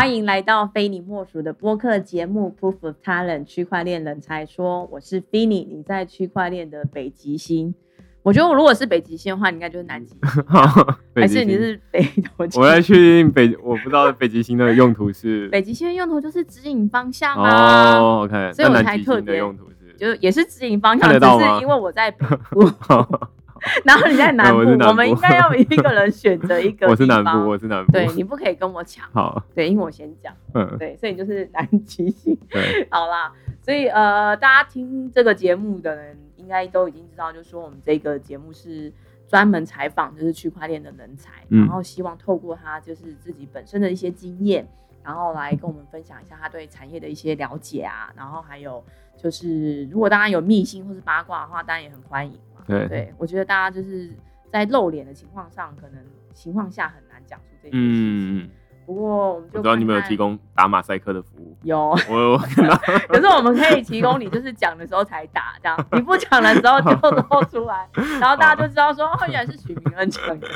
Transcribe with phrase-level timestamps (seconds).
[0.00, 7.74] 欢迎来到非你莫属的播客节目《Proof of Talent》区块链人才说，我是 Finny，你在区块链的北极星。
[8.22, 10.42] 我觉得我如果是北极星的话，你应该就是南极星，
[11.14, 12.02] 还是你是北
[12.38, 12.62] 斗星？
[12.62, 17.98] 我在确定北，我不知道北极星的用途是北极星的用途就是指引方向啊。
[17.98, 22.62] 哦，OK，所以我才特别的用途是就也是指引方向，只是因为我在北部，
[23.84, 24.58] 然后你在 南部，
[24.88, 27.92] 我们应该要一个人选择一个 我是南部，我是南部。
[27.92, 32.36] 对你不可以跟我抢，好，对，因为我先讲，嗯，对，所以你就是南极星。
[32.48, 38.92] 对，好啦，所以呃，大家听这个节目的人应该都已经知道，就是说我们这个节目是
[39.28, 41.60] 专门采访就是区块链的人才，嗯。
[41.60, 44.66] 然后希望透过他就是自己本身的一些经验，
[45.02, 48.82] 然后来跟我们分享一下他对产业的一些了解啊，然后还有
[49.16, 52.32] 就是如果大家有秘辛或是八卦的话，当然也很欢迎。
[52.32, 52.49] 嘛。
[52.70, 54.10] 对对，我觉得大家就是
[54.50, 56.02] 在露脸的情况上，可能
[56.32, 58.38] 情况下很难讲出这件事情。
[58.38, 58.50] 嗯，
[58.86, 61.96] 不过我们就我知道你们有提供打马赛克的服务，有。
[62.08, 62.76] 我有看到，
[63.08, 67.88] 可是我们可以提供你，就是讲的时候才打，这样你不讲的时候就露出来，
[68.20, 70.48] 然后大家就知道说，哦，原来是许明恩讲的。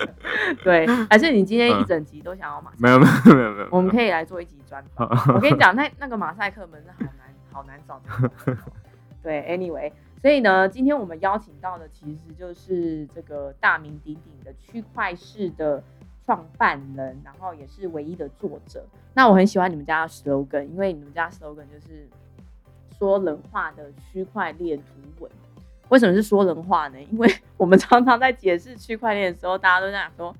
[0.65, 2.83] 对，还是你今天一整集都想要马赛克？
[2.83, 5.09] 没有没有没有没有，我们可以来做一集专访。
[5.35, 8.57] 我跟你讲，那那个马赛克门是好难好难找的。
[9.23, 9.91] 对，anyway，
[10.25, 15.85] 所以呢，今天我们邀请到的其实就是这个大名鼎鼎的区块市的
[16.25, 18.87] 创办人，然后也是唯一的作者。
[19.13, 22.09] 那我很喜欢你们家的 slogan，因为你们家 slogan 就是
[22.99, 24.85] 说人话的区块链图
[25.23, 25.31] 文。
[25.91, 26.99] 为什么是说人话呢？
[27.13, 30.35] 因为我们常常在解释区块链的时候，大家都在讲说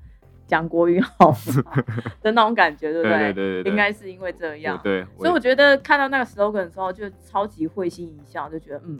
[0.47, 1.83] 讲国语好吗
[2.23, 4.79] 的那种感觉，对不对对对对，应该是因为这样。
[4.81, 8.99] 对，所以我觉得看到那个 slogan 的时候，就超级会心一笑，就觉得嗯，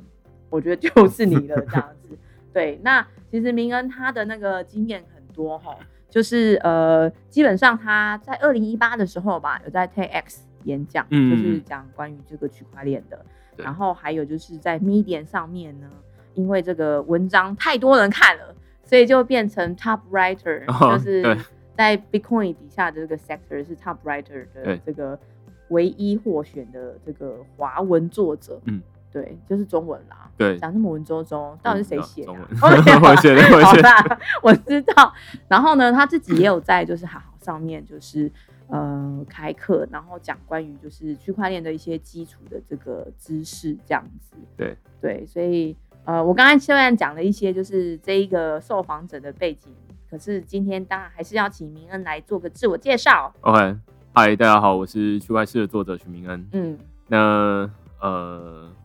[0.56, 2.18] 我觉得就是你了这样子。
[2.54, 5.76] 对，那其实明恩他的那个经验很多哈，
[6.10, 13.24] 就是呃，基本上他在二零一八的时候吧，有在 TEDx 演讲，嗯就是讲关于这个区块链的。
[13.58, 15.88] 对然后还有就是在 Medium 上面呢，
[16.34, 21.38] 因为这个文章太多人看了，所以就变成 Top Writer，、哦就是
[21.76, 25.20] 在 Bitcoin 底下的这个 sector 是 Top Writer 的对这个
[25.68, 28.62] 唯一获选的这个华文作者。
[28.66, 28.82] 嗯，
[29.16, 30.30] 对，就是中文啦。
[30.36, 32.48] 对，讲那么文绉绉，到底是谁写的啊？
[32.84, 35.14] 中文写的我写的好啦， 我知道。
[35.48, 38.30] 然后呢，他自己也有在就是好好上面就是
[38.68, 44.36] 呃开课，然后讲关于就是区块链的一些基础的这个知识这样子。
[44.58, 49.72] 对对，所以呃，我刚才虽然讲了一些就是这一个受访者的背景，
[50.10, 53.34] 可是今天当然还是要请明恩来做个自我介绍。
[53.40, 53.78] OK，
[54.14, 56.46] 嗨，大家好，我是区块链的作者许明恩。
[56.52, 56.78] 嗯，
[57.08, 57.70] 那
[58.02, 58.70] 呃，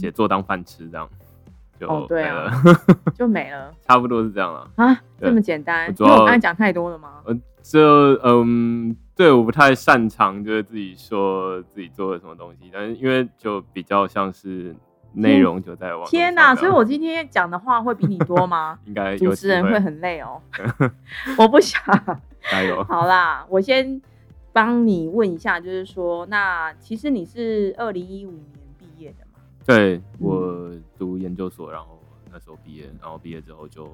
[0.00, 1.08] 写作当饭吃这样，
[1.78, 2.50] 就哦对了
[3.14, 4.68] 就没了 差不多是这样了。
[4.76, 5.86] 啊，这么简单？
[5.88, 7.20] 我主要因为我刚才讲太多了吗？
[7.24, 7.80] 呃，这
[8.24, 14.74] 嗯，对，我不太擅长就是自己说自己做了什么东西，但是因为就比较像是
[15.12, 16.48] 内容就在网天哪！
[16.48, 18.78] 哪，所以我今天讲的话会比你多吗？
[18.86, 20.40] 应该有主持人会很累哦，
[21.38, 21.80] 我不想。
[22.50, 22.82] 加油。
[22.84, 24.00] 好啦，我先
[24.52, 28.38] 帮你问一下，就是说，那其实你是二零一五？
[29.66, 31.98] 对我读研究所，然后
[32.30, 33.88] 那时候毕业，然后毕业之后就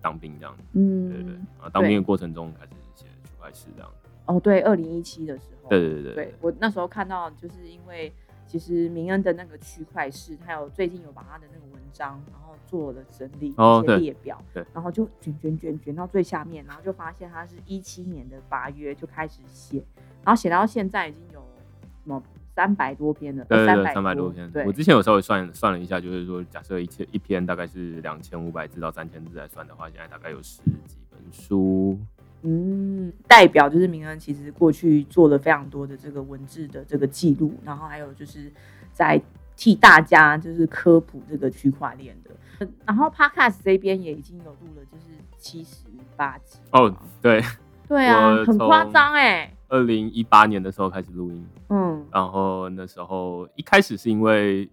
[0.00, 0.56] 当兵这样。
[0.72, 3.90] 嗯，对对对，啊，当兵的过程中开始写区块链这样。
[4.26, 6.34] 哦，对，二零一七的时候，对对对对。
[6.40, 8.12] 我那时候看到，就是因为
[8.46, 14.64] 其实明恩的那个区块市，他有最近有把他的那个文章，然后做了整理一些哦对列表，对。
[14.72, 19.82] 然后就卷卷卷卷到最下面，然后就发现他是一七年的八月就开始写，
[20.22, 22.22] 然后写到现在已经有什么
[22.58, 24.50] 三百多篇的，对对对，百三百多篇。
[24.50, 31.96] 对我，之前有稍微算算了一下，就是说，假设一千一篇大概是两千五百字到三千字来算的话，现在大概有十几本书。
[32.42, 38.50] 嗯，代表就是明恩其实过去做了非常多的这个文字的这个记录，然后还有就是
[38.92, 39.22] 在
[39.56, 42.66] 替大家就是科普这个区块链的。
[42.84, 45.84] 然后 Podcast 这边也已经有录了，就是七十
[46.16, 46.92] 八集哦，
[47.22, 47.40] 对，
[47.86, 54.68] 对啊，很夸张哎，二零一八年的时候开始录音，嗯，然后那时候一开始是因为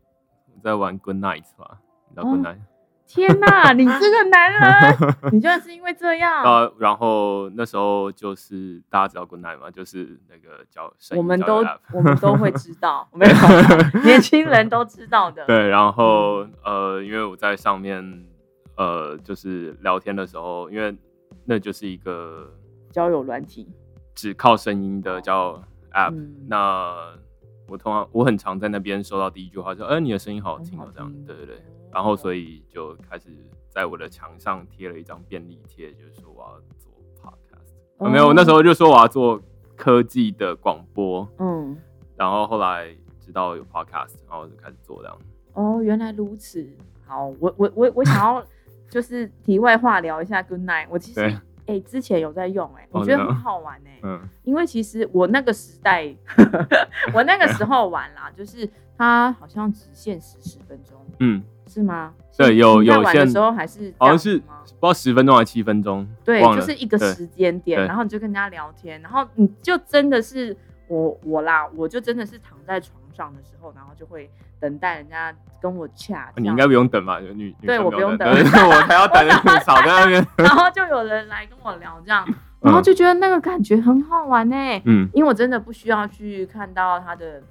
[0.53, 2.57] 我在玩 Good Night 吧，你知道哦？Good Night？、
[3.07, 4.97] 天哪， 你这个男人，
[5.33, 9.69] 你居然是因为这样，啊，然后那时候就是大家知道 Good Night 吗？
[9.69, 11.63] 就是那个叫我们都
[11.93, 18.25] 我们都会知道， 没有年轻人都知道的，对，然后呃，因为我在上面
[18.77, 20.95] 呃，就是聊天的时候，因为
[21.43, 22.49] 那就是一个
[22.91, 23.69] 交友软体，
[24.15, 26.33] 只靠声音的叫 App，、嗯。
[26.47, 27.13] 那
[27.67, 33.29] 我通常我很常在那边收到第一句话说，哎、你的声音好好听哦，这样，对对对，然后所以就开始
[33.69, 36.91] 在我的墙上贴了一张便利贴，就是说我要做
[37.21, 39.41] podcast，、啊、没有，我那时候就说我要做
[39.75, 41.75] 科技的广播，嗯，
[42.15, 45.17] 然后后来知道有 podcast，然后就开始做这样。
[45.53, 46.65] 哦，原来如此。
[47.07, 48.45] 好，我我我我想要
[48.89, 50.87] 就是题外话聊一下 Good Night。
[50.89, 56.15] 我其实对哎、之前有在用哎、我觉得很好玩哎、嗯，因为其实我那个时代，
[57.13, 62.13] 我那个时候玩啦，就是它好像只限时十分钟，嗯，是吗？
[62.37, 64.41] 对有有限玩的时候还是好像是？
[64.77, 70.55] 不知道十分钟还是七分钟，对，就是一个时间点，然后你就跟人家聊天，然后你就真的是
[70.87, 74.29] 我我啦，我就真的是躺在床上的时候，然后就会
[74.59, 77.19] 等待人家跟我洽，你应该不用等吧？
[77.19, 79.27] 女女对我不用等对我还要等，
[79.61, 80.27] 少在那边。
[80.37, 82.27] 然后就有人来跟我聊这样，
[82.61, 84.55] 然后就觉得那个感觉很好玩呢、
[84.85, 87.41] 嗯，因为我真的不需要去看到他的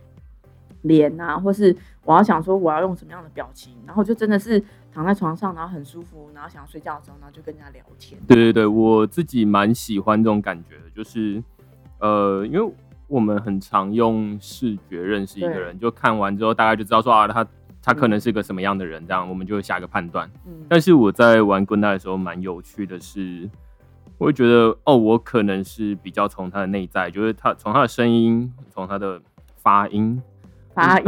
[0.83, 8.21] 脸啊，或是我要想说我要用什么样的表情，然后就真的是躺在床上，然后很舒服，然后想要睡觉的时候，然后就跟人家聊天。
[8.29, 11.43] 对对对，我自己蛮喜欢这种感觉的，就是
[12.01, 12.73] 呃，因为
[13.15, 17.47] 我们很常用视觉认识一个人，就看完之后大概就知道说啊，他
[17.81, 20.29] 他可能是个什么样的人，这样我们就会下个判断。
[20.45, 23.49] 嗯，但是我在玩 Good Night 的时候，蛮有趣的是，
[24.19, 29.21] 我会觉得哦，我可能是比较从他的内在，就是他从他的声音，从他的
[29.63, 30.21] 发音，
[30.75, 31.07] 发音。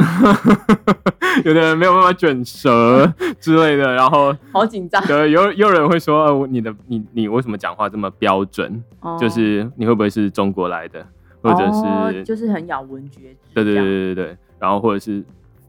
[1.45, 8.81] 有的人没有办法卷舌 之类的，然后好紧张，对有有人会说，呃，你的你你为什么讲话这么标准？
[9.01, 9.19] 哦。
[9.21, 11.05] 就是你会不会是中国来的，
[11.47, 15.23] 或者哦是、就是很咬文嚼字，对对对对对对，然后或者是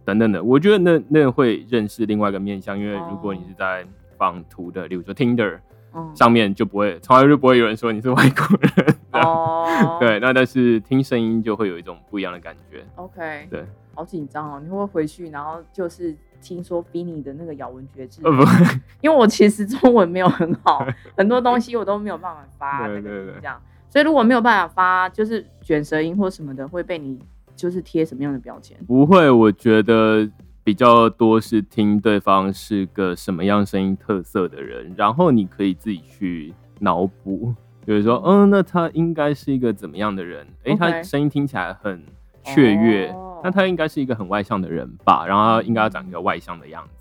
[0.04, 3.86] 等等的，我觉得那那会认识另外一个面向，因为如果你是在
[4.18, 5.60] 放图的，例如说 Tinder
[5.94, 6.16] 嗯。
[6.16, 8.96] 上面就不会，从来就不会有人说你是外国人。
[9.14, 12.84] 哦， 对，那但是听声音就会有一种不一样的感觉。
[12.96, 13.66] ，OK，对，
[13.96, 18.22] 好紧张哦，你会不会回去，然后就是听说 Finny 的那个咬文嚼字？
[18.24, 18.44] 呃，不，
[19.02, 20.86] 因为我其实中文没有很好，
[21.18, 23.34] 很多东西我都没有办法发那个对对对。
[23.36, 27.20] 这样，所以如果没有办法发，就是卷舌音或什么的，会被你
[27.56, 28.78] 就是贴什么样的标签？
[28.86, 30.30] 不会，我觉得
[30.64, 37.54] 比较多是听对方是个什么样声音特色的人，然后你可以自己去脑补，
[37.86, 40.46] 就是说，嗯，那他应该是一个怎么样的人？
[40.66, 42.04] 诶他声音听起来很
[42.44, 45.26] 雀跃，哦那他应该是一个很外向的人吧？
[45.26, 46.97] 然后他应该要长一个外向的样子。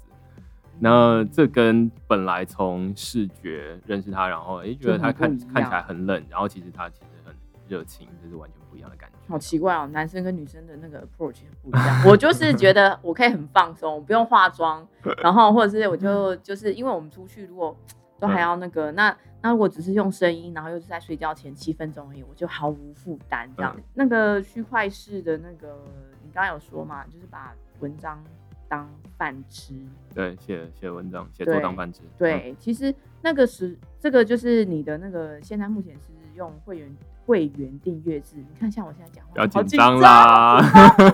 [0.79, 7.35] 那这跟本来从视觉认识他，然后诶觉得他看看起来很冷，然后其实他其实很
[7.67, 9.17] 热情，这是完全不一样的感觉。
[9.29, 12.03] 好奇怪哦，男生跟女生的那个 approach 很不一样。
[12.07, 14.87] 我就是觉得我可以很放松，不用化妆，
[15.23, 17.77] 然后或者是我就就是因为我们出去如果
[18.21, 23.75] 都还要那个，那那如果只是用声音，然后又是在睡觉前七分钟而已，我就毫无负担这样。
[23.77, 25.77] 嗯那个区块式的那个，
[26.23, 28.23] 你刚刚有说嘛，就是把文章
[28.69, 29.75] 当饭吃。
[30.15, 32.03] 对，写写文章，写作对当饭吃。
[32.03, 38.37] 嗯对，其实那个是这个就是你的那个，现在目前是用会员会员订阅制。
[38.37, 40.59] 你看，像我现在讲话，不要好紧张张啦。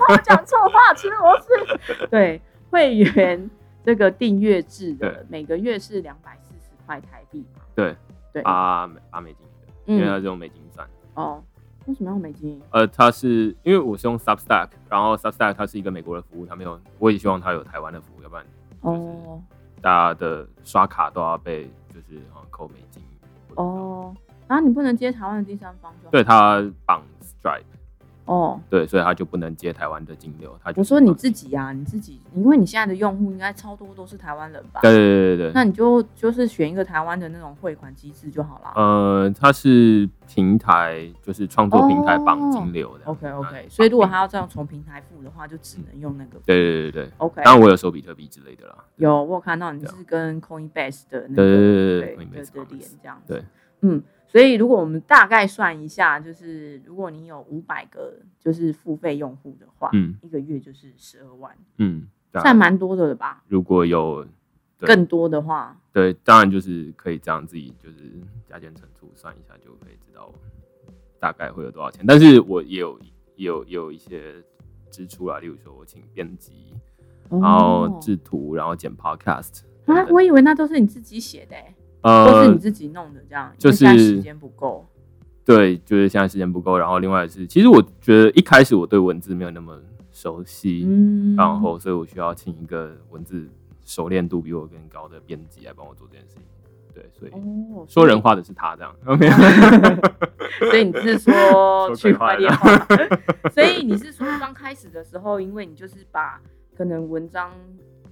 [0.09, 2.07] 我讲错话，吃螺丝。
[2.07, 3.49] 对，会员
[3.83, 7.61] 这个订阅制的，每个月是两百四十块台币嘛。
[7.75, 7.95] 对，
[8.31, 10.87] 对，八美八美金的，因为它嗯，是用美金算。
[11.15, 11.43] 哦，
[11.85, 12.61] 为什么要美金？
[12.71, 18.45] 呃，它是因为我是用 Substack，然后 Substack 它是一个美国的服务，它没有，我也希望它有台湾的服务，要不然
[18.81, 19.41] 哦
[19.81, 23.03] 大家的刷卡都要被就是嗯扣美金。
[23.55, 24.15] 哦，
[24.47, 27.63] 然后你不能接台湾的第三方就对，它绑 Stripe，
[28.25, 28.59] 哦。
[28.69, 30.57] 对，所以他就不能接台湾的金流。
[30.63, 34.81] 它就我说你自己啊，你自己，因为你现在的用户应该超多都是台湾人吧？
[34.81, 35.51] 对对对对对。
[35.53, 38.73] 那你就就是选一个台湾的那种汇款机制就好了。
[38.75, 43.05] 呃，它是平台，就是创作平台绑金流的。
[43.05, 46.39] OK 嗯 OK，所以如果他要这样从平台付的话，就只能用那个。
[46.45, 48.75] 对对对对对，OK，当然我有收比特币之类的啦。
[48.97, 53.33] 有我有看到你是跟 Coinbase 的那个对对对对对对这样子。
[53.33, 53.43] 对，
[53.81, 54.01] 嗯，
[54.33, 60.15] 所以如果我们大概算一下，就是如果你有五百个就是付费用户的话，嗯。
[60.23, 63.43] 一个月就是十二万，嗯，算蛮多的了吧？
[63.47, 64.25] 如果有
[64.79, 68.11] 更多的话，对，当然就是可以这样自己就是
[68.49, 70.33] 加减乘除算一下，就可以知道
[71.19, 72.03] 大概会有多少钱。
[72.07, 72.99] 但是我也有
[73.35, 74.33] 也有也有一些
[74.89, 76.73] 支出啊，例如说我请编辑，
[77.29, 77.99] 然后哦。
[78.01, 84.85] 制图，然后剪 podcast 等啊，我以为那都是你自己写的、欸，都是呃你，自己弄的这样，就是时间不够。
[85.45, 86.77] 对，就是现在时间不够。
[86.77, 89.77] 然后另外是，其实我觉得一开始我对文字没有那么
[90.11, 93.47] 熟悉，嗯，然后所以我需要请一个文字
[93.83, 96.43] 熟练度比我更高的编辑来帮我做这件事情。
[96.93, 98.95] 对，所以哦，说人话的是他这样。
[99.05, 99.27] OK，
[100.69, 101.33] 所以你是说
[101.87, 102.49] 说区块链？
[103.51, 106.39] 所以你是说刚开始的时候，因为你就是把
[106.77, 107.51] 可能文章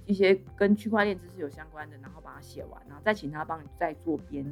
[0.06, 4.44] 一些跟区块链知识有相关的，然后把它写完，然后再请他帮你再做编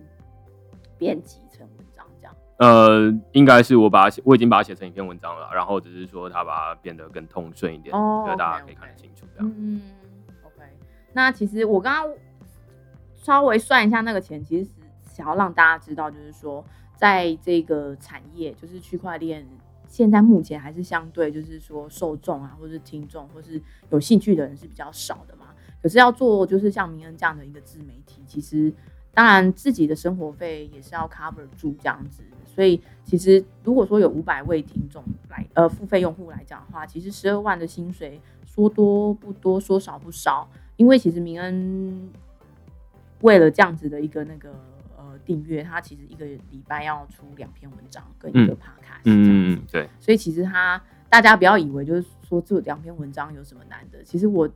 [0.98, 2.34] 编辑成文章这样？
[2.58, 9.54] 呃，应该是我把它写，我已经把它写成一篇文章了，然后只是说他把它变得更通顺一点，哦就大家可以看得清楚这样。
[9.56, 9.80] 嗯
[10.42, 10.64] ，OK。
[11.12, 12.14] 那其实我刚刚
[13.14, 14.70] 稍微算一下那个钱，其实是
[15.10, 16.62] 想要让大家知道，就是说，
[16.96, 19.46] 在这个产业，就是区块链，
[19.88, 25.39] 现在目前还是相对就是说受众啊，或是听众，或是有兴趣的人是比较少的嘛。
[25.82, 28.72] 可是要做就是像明恩这样的一个自媒体，其实
[29.12, 32.22] 当然自己的生活费也是要 cover 住这样子。
[32.46, 40.48] 所以其实如果说有五百位听众来呃付费用户来讲的话，其实十二万的薪水说多不多，说少不少。
[40.76, 42.10] 因为其实明恩
[43.20, 44.50] 为了这样子的一个那个
[44.96, 49.30] 呃订阅，他其实一个礼拜要出两篇文章跟一个嗯 podcast 这样子。
[49.30, 54.48] 嗯嗯嗯，对，所以其实他大家不要以为就是说这两篇文章有什么难的，其实我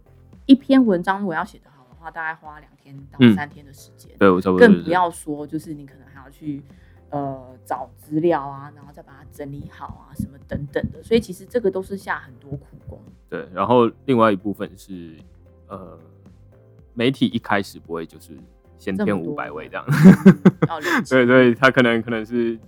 [0.46, 3.34] 一篇文章如果要写得好的话，大概花两天到嗯。
[3.34, 6.62] 三天的时间，对我差不多更不要说就是你可能还要去
[7.10, 13.00] 呃找资料啊，然后再把它整理好啊，什么等等的，所以其实这个都是下很多苦功。
[13.28, 15.16] 对，然后另外一部分是
[15.68, 15.98] 呃，
[16.92, 18.32] 媒体一开始不会就是
[18.78, 19.84] 先填五百位这样，
[21.08, 22.58] 对 对，他可能可能是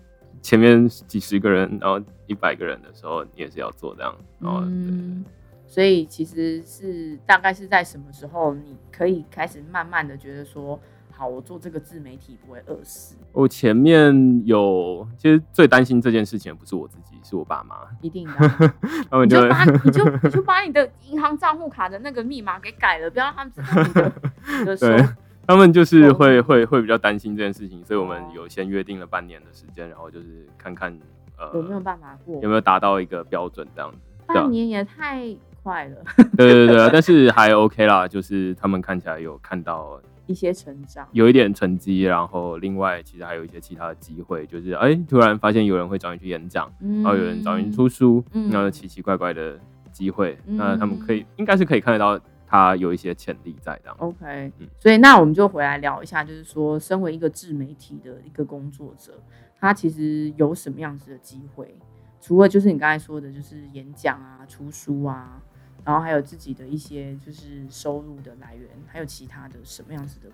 [0.41, 5.25] 前面几十个人，然后一百个人的时候，你也是要做这样，然后、嗯，
[5.67, 10.79] 所以其实是大概是在什么时候，你可以开始慢慢的觉得说，
[11.13, 18.75] 好，我做这个自媒体不会饿死，我前面有，其实最担心这件事情不是我自己，是我爸妈，一定的啊。
[19.11, 24.13] 他们就你就把你就 你就把你的银行账户卡的那个密码给改了，不要让他们知道你的
[24.61, 25.07] 你 的对
[25.47, 30.97] 他们就是会会会比较担心这件事情，所以我们哦有先约定了半年的时间，然后就是看看
[31.39, 32.49] 呃有没有办法过有。
[32.49, 33.99] 没有达到一个标准这样子。
[34.27, 35.25] 半年也太
[35.67, 35.97] 快了，
[36.37, 41.09] 对对对，但是还 OK 啦，就是他们看起来有看到一些成长。
[41.11, 49.59] 有一点成绩，然后另外其实还有一些其他的机会，就是哎、突然发现有人会找你去演讲，嗯然后有人找你出书，嗯然后奇奇怪怪的
[49.91, 53.97] 机会，嗯那他们可以应该是可以看得到他有一些潜力在这样。
[53.99, 59.21] OK，、嗯所以那我们就回来聊一下，就是说，身为一个自媒体的一个工作者，
[59.59, 61.75] 他其实有什么样子的机会？
[62.19, 65.41] 除了就是你刚才说的，就是演讲啊、出书啊，
[65.87, 70.27] 然后还有自己的一些就是收入的来源，还有其他的什么样子的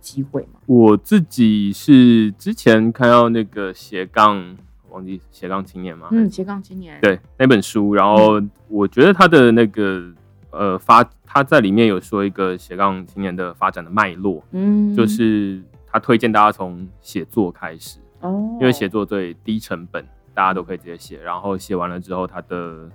[0.00, 0.60] 机会吗？
[0.66, 4.56] 我自己是之前看到那个斜杠，
[4.90, 6.06] 忘记斜杠青年吗？
[6.12, 10.12] 嗯，斜杠青年，，对那本书，然后我觉得他的那个
[10.52, 22.88] 呃发，他在里面有说一个斜杠青年的发展的脉络，嗯，就是他推荐大家从写作开始，哦，因为写作最低成本，大家都可以直接写，然后写完了之后，他的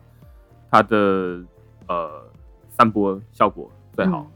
[0.72, 1.44] 他的
[1.88, 2.24] 呃
[2.70, 4.30] 散播效果最好，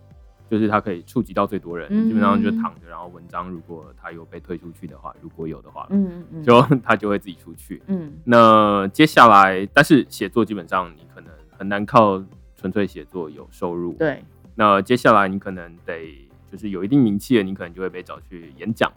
[0.50, 7.82] 就是它可以触及到最多人，嗯基本上就躺着，然后文章如果它有被推出去的话，如果有的话，嗯， 嗯嗯，就它就会自己出去。
[7.88, 12.24] 嗯那接下来，但是写作基本上你可能很难靠
[12.56, 13.94] 纯粹写作有收入。。
[13.94, 14.24] 对，
[14.56, 18.91] 那接下来你可能得就是有一定名气的，你可能就会被找去演讲。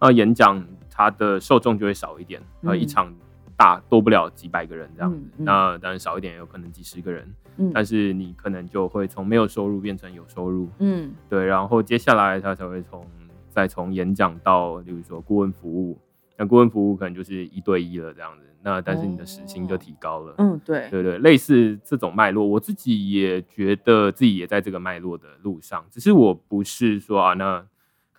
[0.00, 3.12] 那演讲它的受众就会少一点，呃，嗯一场
[3.56, 5.18] 大多不了几百个人这样子。
[5.18, 7.26] 嗯嗯那当然少一点，有可能几十个人。
[7.58, 11.44] 嗯但是你可能就会从没有收入变成有收入，嗯对。
[11.44, 13.06] 然后接下来他才会从
[13.50, 15.98] 再从演讲到，例如说顾问服务。
[16.38, 18.46] 那顾问服务可能就是一对一了这样子。
[18.64, 20.34] 那但是你的时薪就提高了。
[20.38, 27.66] 嗯，对，对对，类似这种脉络，我自己也觉得自己也在这个脉络的路上，只是我不是说啊，那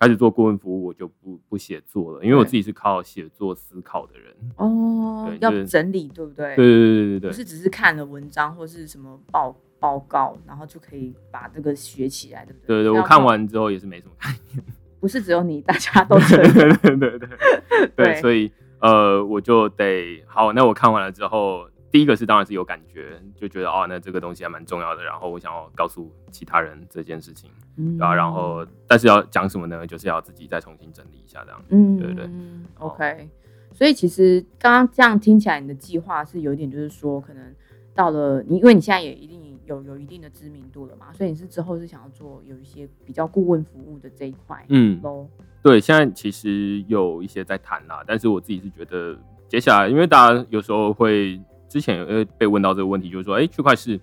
[0.04, 4.34] 开始做顾问服务我就不不写作了，因为我自己是靠写作思考的人。
[4.56, 6.54] 哦，就是要整理，对不对？
[6.54, 12.82] 对对对对对对，不是只是看了文章或是什么报报告，然后就可以把这个学起来，对不对？
[12.82, 14.62] 对对，我，看完之后也是没什么概念。
[15.00, 16.52] 不是只有你，大家都这 对。
[16.52, 27.48] 对对对对 对所以呃，我就得好，那我看完了之后，第一个是当然是有感觉，就觉得哦，那这个东西还蛮重要的，然后我想要告诉其他人这件事情。
[27.76, 29.86] 嗯啊，然后但是要讲什么呢？
[29.86, 31.64] 就是要自己再重新整理一下这样。
[31.68, 33.30] 嗯，对对嗯，OK。
[33.72, 37.54] 所以其实刚刚这样听起来，你的计划是有一点，就是说可能
[37.94, 45.28] 到了你，因为你现在也一定有有一定的知名度了嘛，所以你是之后是想要做有一些比较顾问服务的这一块嗯，喽。
[45.62, 49.16] 对，现在其实有一些在谈啦，但是我自己是觉得
[49.48, 51.40] 接下来，因为大家有时候会
[51.74, 53.98] 之前有被问到这个问题，就是说，哎，区块市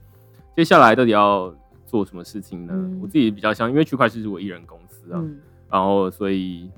[0.58, 2.74] 接下来到底要做什么事情呢？
[2.76, 6.70] 嗯我自己比较像，因为区块市是我一人公司啊，嗯然后所以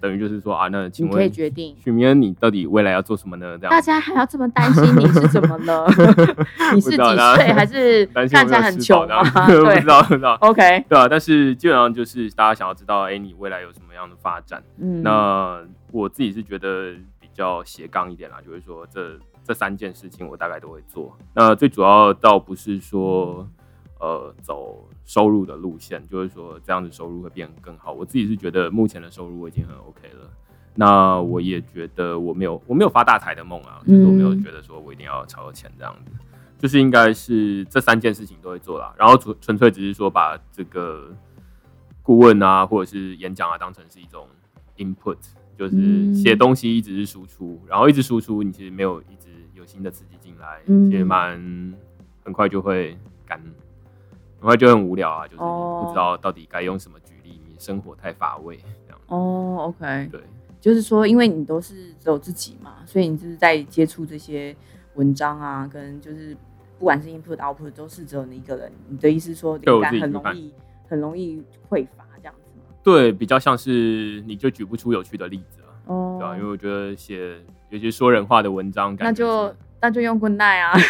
[0.00, 1.74] 等于就是说啊，那请你可以问决定。
[1.76, 3.58] 许明恩，你到底未来要做什么呢？
[3.58, 5.84] 这样大家还要这么担心你是怎么了？
[6.72, 7.52] 你是几岁？
[7.52, 9.24] 还是看起来很穷吗？
[9.48, 10.38] 这样 不对知道不知道。
[10.40, 14.62] ，OK，对啊，但是基本上就是大家想要知道，哎、你未来有什么样的发展？
[14.78, 19.18] 嗯，那我自己是觉得比较斜杠一点啦，就是说这
[19.48, 21.16] 这三件事情我大概都会做。
[21.34, 23.48] 那最主要倒不是说
[23.98, 27.92] 呃走收入的路线，就是说这样子收入会变得更好。
[27.92, 30.30] 我自己是觉得目前的收入我已经很 OK 了。
[30.74, 36.12] 那我也觉得我没有我没有发大财的梦啊，就是我没有嗯觉得说我一定要超有钱这样子。
[36.58, 41.08] 就是应该是这三件事情都会做啦，然后纯纯粹只是说把这个
[42.02, 44.26] 顾问啊或者是演讲啊当成是一种
[44.76, 45.16] input，
[45.56, 49.27] 就是嗯写东西一直是输出，然后一直输出，你其实没有一直有
[49.68, 51.38] 新的刺激进来，嗯其实蛮
[52.24, 52.96] 很快就会
[53.26, 53.38] 干，
[54.40, 58.56] 很快就很无聊啊，就是哦不知道到底该用什么举例，你生活太乏味
[58.86, 59.00] 这样。
[59.08, 60.22] 哦，OK，对，
[60.60, 64.56] 就是说，因为你都是只有自己嘛，所以你就是在接触这些
[64.94, 66.34] 文章啊，跟就是
[66.78, 68.72] 不管是 input output 都是只有你一个人。
[68.88, 70.52] 你的意思说，对我灵感自己去看很容易
[70.88, 72.64] 很容易匮乏这样子吗？
[72.82, 77.36] 对，比较像是你就举不出有趣的例子了，哦对啊，因为我觉得写
[77.70, 80.72] 有些说人话的文章，那感觉就那就用 Good night 啊。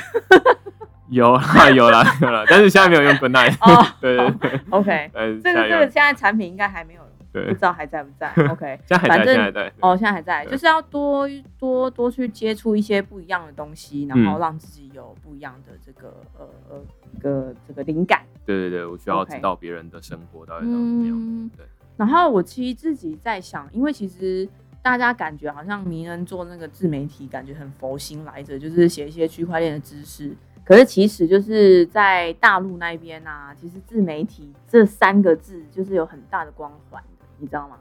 [1.10, 7.00] 有啦有啦有啦，但是现在没有用 Good Night，哦 对对对，OK， 呃，这个这个现在产品应该还没有，
[7.32, 8.30] 不知，道还在不在。
[8.50, 11.26] OK，现在还在，反正现在还在，哦，现在还在，就是要多
[11.58, 16.76] 多多去接触一些不一样的东西，然后嗯让自己有不一样的这个呃呃
[17.22, 18.20] 个这个灵感。
[18.44, 21.16] 对对对，我需要知道别人的生活到底长什么样。
[21.18, 21.64] 嗯对，
[21.96, 24.46] 然后我其实自己在想，因为其实
[24.88, 30.34] 大家感觉好像名人做那个自媒体，感觉很佛心来着，就是写一些区块链的知识。
[30.64, 37.76] 可是其实就是在大陆那边啊，其实自媒体这三个字就是有很大的光环的，你知道吗？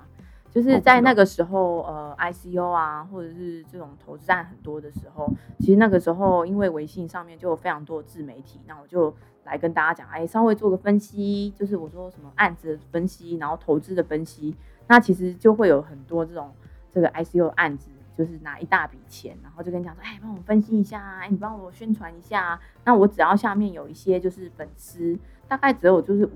[0.52, 9.14] 就是在那个时候，呃，ICO 啊，或者是这种投资案很多的时候，其实那个时候因为微信上面就有非常多的自媒体，那我就
[9.46, 14.56] 来跟大家讲，哎，稍微做个分析，就是我说什么案子的分析，然后投资的分析，
[14.88, 16.52] 那其实就会有很多这种
[16.94, 26.30] 这个 ICO 案子，就是拿一大笔钱，然后就跟你讲说，哎，帮我分析一下，哎，你帮我宣传一下，那我只要下面有一些就是粉丝，大概只有就是五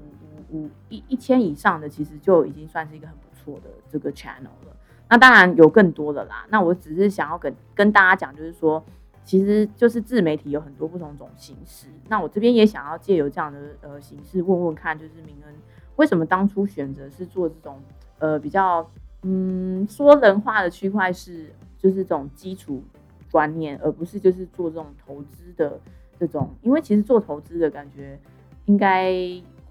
[0.51, 4.75] 五五一一千以上的，其实就已经算是一个很不错的这个 channel 了。
[5.09, 8.81] 那当然有更多的啦，那我只是想要跟跟大家讲，就是说，
[9.25, 11.87] 其实就是自媒体有很多不同种形式。
[12.07, 15.53] 那我这边也想要借由这样的呃形式问问看，就是明恩
[15.97, 17.81] 为什么当初选择是做这种
[18.19, 18.89] 呃比较
[19.23, 22.83] 嗯说人话的区块是就是这种基础
[23.31, 25.79] 观念，而不是就是做这种投资的
[26.19, 28.19] 这种，因为其实做投资的感觉
[28.65, 29.13] 应该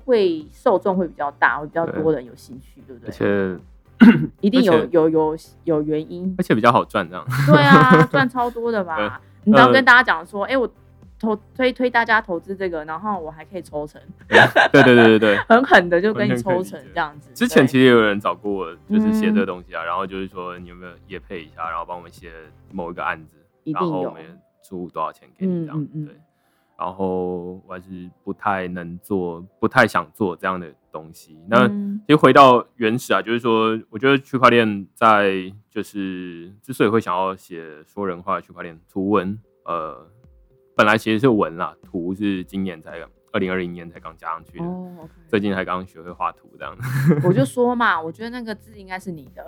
[0.04, 3.12] 会受众会比较大，会比较多人有兴趣，对不对而？
[3.12, 3.60] 且
[4.40, 7.22] 一定有有有有原因而，且比较好赚这样。
[7.46, 9.20] 对啊， 赚超多的吧？
[9.44, 10.66] 你只要呃跟大家讲说，哎、我
[11.20, 14.00] 投推推大家投资这个，然后我还可以抽成，
[14.72, 15.36] 对对对对对。
[15.46, 17.30] 狠狠的就跟你抽成这样子。
[17.34, 22.32] 之前其实也有人找过我，就是写嗯这个东西啊，然后就是说你有没有也配一下，然后帮我们写
[22.72, 24.22] 某一个案子，然后我们
[24.64, 26.16] 出多少钱给你这样，嗯嗯嗯对。
[26.78, 31.38] 然后我还是不太能做，不太想做这样的东西。
[31.46, 40.08] 那嗯其实回到原始啊，就是说，我觉得区块链在就是之所以会想要写说人话的区块链图文，呃，
[40.80, 42.98] 本来其实是文啦，图是今年才
[43.32, 44.64] 二零二零年才刚加上去的，
[45.28, 46.74] 最近才刚学会画图这样。
[47.22, 49.44] 我就说嘛，我觉得那个字应该是你的。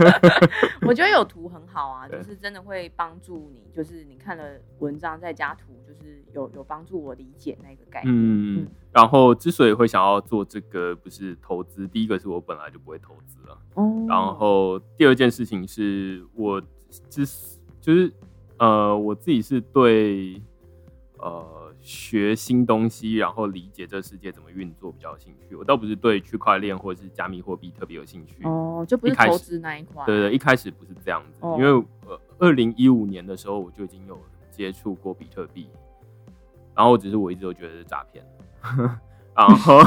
[0.88, 8.14] 我觉得有图很好啊，就是真的会帮助你，就是你看了文章再加图，就是有有帮助我理解那个概念。
[8.16, 13.58] 嗯，然后之所以会想要做这个，不是投资，第一个是我本来就不会投资了。
[13.74, 16.58] 哦，然后第二件事情是我
[17.10, 17.26] 之
[17.82, 18.10] 就是
[18.58, 20.40] 呃，我自己是对
[21.24, 25.56] 呃学新东西，然后理解这世界怎么运作比较有兴趣。
[25.56, 28.44] 我倒不是对区块链或者是加密货币特别有兴趣。
[28.44, 30.04] 哦，就不是投资那一块。
[30.04, 31.70] 对对，一开始不是这样子，哦因为
[32.06, 35.66] 呃，二零一五年的时候我就已经有接触过比特币，
[36.74, 38.22] 然后只是我一直都觉得是诈骗，
[39.34, 39.78] 然后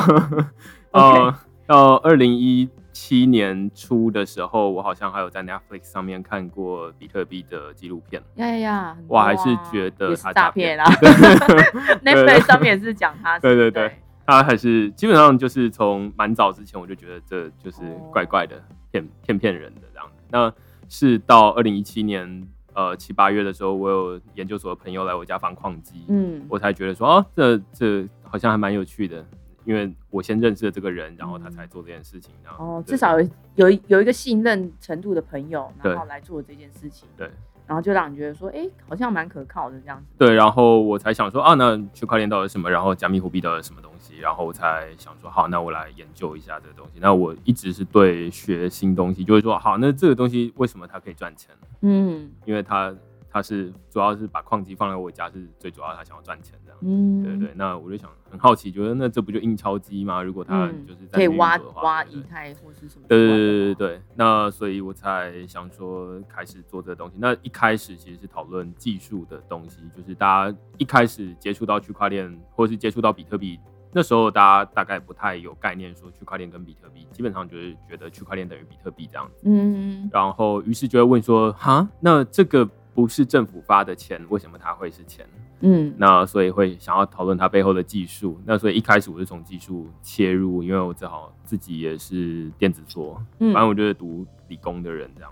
[0.92, 1.36] 呃，
[1.68, 2.68] 到二零一
[3.00, 11.06] 七年初的时候，我好像还有在 Netflix 上面看过比特币的纪录片，呀呀呀，我还是觉得他诈骗诈骗。
[11.06, 12.02] 啦。
[12.04, 13.92] Netflix 上面也是讲他是，对对对。
[14.26, 18.60] 他还是基本上就是从蛮早之前我就觉得这就是哦怪怪的，
[18.92, 20.10] 骗骗骗人的这样。
[20.32, 20.52] 那
[20.90, 29.24] 是到二零一七年呃七八月的时候，我有研究所的朋友来我家放矿机，嗯，我才觉得说哦，这这好像还蛮有趣的。
[29.68, 32.34] 因为我先认识了这个人，然后他才做这件事情。
[32.42, 37.30] 然后哦，至少有有一有一个信任程度的朋友，然后来做这件事情，对
[37.68, 40.06] 然后就让你觉得说，哎，好像蛮可靠的这样子。
[40.18, 42.72] 对，然后我才想说啊，那区块链到底是什么？
[42.72, 44.18] 然后加密货币到底是什么东西？
[44.20, 47.00] 然后我才想说，好，那我来研究一下这个东西。
[47.02, 51.54] 那我一直是对学新东西，就会说，好，那这个东西为什么它可以赚钱？
[51.82, 52.96] 嗯因为它
[53.30, 56.80] 它是主要是把矿机放在我家，是最主要他想要赚钱这样。
[56.82, 60.22] 嗯，对对，那我就想很好奇，觉得那这不就印钞机吗？
[60.22, 63.06] 如果它嗯就是在运可以挖挖以太或是什么？
[63.08, 67.18] 对对对对对，那所以我才想说开始做这个东西。
[67.20, 73.60] 那一开始其实是讨论技术的东西，就是大家一开始接触到区块链或是接触到比特币，
[73.92, 79.44] 那时候大家大概不太有概念，说区块链跟比特币，基本上就是觉得区块链等于比特币这样子。
[79.46, 85.24] 嗯然后于是就会问说，哈，那这个不是政府发的钱，为什么它会是钱？
[85.60, 88.42] 嗯那所以会想要讨论它背后的技术。
[88.44, 95.32] 那所以一开始我是从技术切入，因为我正好自己也是电子做，嗯反正我就是读理工的人这样。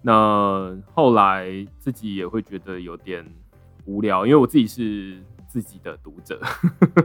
[0.00, 1.46] 那后来
[1.78, 3.24] 自己也会觉得有点
[3.84, 6.40] 无聊，因为我自己是自己的读者，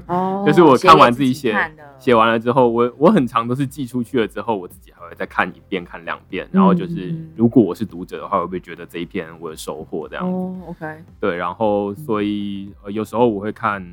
[0.07, 1.53] 哦， 就是我看完自己写
[1.99, 10.31] 写完了之后，我我很长都是寄出去了之后，我自己还会再看一遍、看两遍，然后就是嗯如果我是读者的话，会不会觉得这一篇我有收获这样子？
[10.31, 13.83] 哦，OK，对，然后所以呃有时候我会看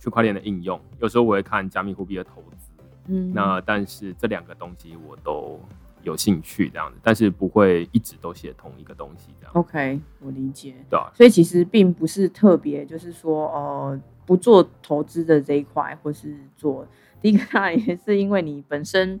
[0.00, 2.72] 区块链的应用，有时候我会看加密货币的投资。
[3.06, 5.60] 嗯，那但是这两个东西我都
[6.04, 9.52] 有兴趣这样子，但是不会一直都写同一个东西这样。
[9.54, 10.74] OK，我理解。
[10.88, 16.86] 对啊，所以其实并不是特别，就是说，呃，不做投资的这一块，或是做
[17.20, 19.18] 第一个，当然也是因为你本身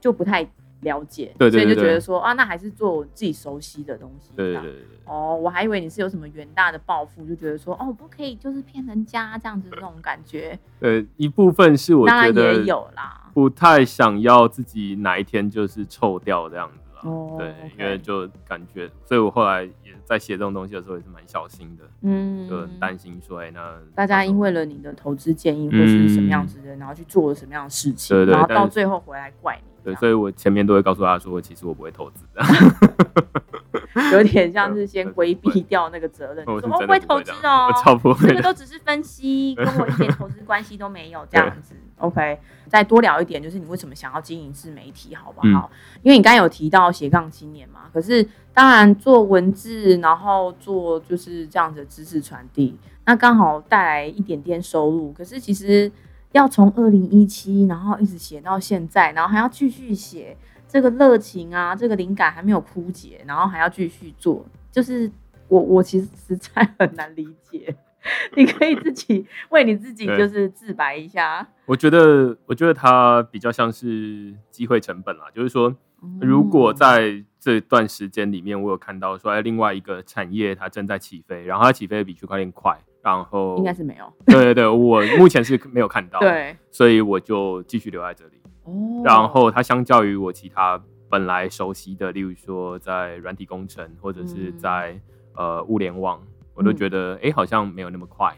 [0.00, 0.48] 就不太
[0.80, 4.32] 了解，对对对所以就觉得说啊，那还是做我自己熟悉的东西。
[4.34, 4.58] 对。
[5.04, 10.58] 哦，我还以为你是有什么远大的抱负，就觉得说，哦，不可以就是骗人家这样子那种感觉。
[10.80, 13.25] 呃，一部分是我当然觉得也有啦。
[13.36, 17.02] 不太想要自己哪一天就是臭掉这样子啦。
[17.02, 32.42] 哦对因为就感觉，所以我后来也在写这种东西的时候也是蛮小心的，嗯，就很担心说，哎、那大家因为了你的投资建议或是什么样子的，然后去做了什么样的事情，然后到最后回来怪你对，所以我前面都会告诉他说，其实我不会投资的。
[34.12, 38.28] 有点像是先规避掉那个责任，我是就说哦不会投资哦这样我，超不会。
[38.28, 41.74] 这个都只是分析，跟我一点投资关系都没有这样子。
[41.98, 45.70] OK，再多聊一点，就是你为什么想要经营自媒体，好不嗯好？
[46.02, 55.10] 因为你刚才有提到斜杠青年嘛，可是当然做文字，然后做就是这样子的知识传递，那刚好带来一点点收入。
[55.12, 55.90] 可是其实
[56.32, 60.36] 要从二零一七，然后一直写到现在，然后还要继续写，
[60.68, 65.10] 这个热情啊，这个灵感还没有枯竭，然后还要继续做，就是
[65.48, 67.74] 我我其实实在很难理解。
[68.36, 71.46] 你可以自己 为你自己就是自白一下。
[71.66, 75.74] 我觉得，我觉得它比较像是机会成本啦，就是说，
[76.20, 88.40] 如果嗯在这段时间里面，我有看到说，哎，另外一个产业它正在起飞，然后它起飞的比区块链快，然后应该是没有，对对对，我目前是没有看到，， 对所以我就继续留在这里。
[88.64, 95.00] 哦然后它相较于我其他本来熟悉的，例如说在软体工程或者是嗯在、
[95.36, 96.20] 呃物联网，
[96.56, 98.34] 我都觉得哎、诶好像没有那么快。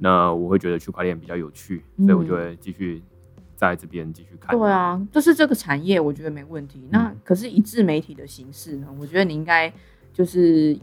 [0.00, 3.02] 那我会觉得区块链比较有趣，所以我就会继续
[3.56, 4.56] 在这边继续看。
[4.56, 6.88] 对啊，就是这个产业，我觉得没问题。
[6.90, 8.86] 那嗯可是以自媒体的形式呢？
[9.00, 9.72] 我觉得你应该
[10.12, 10.78] 就是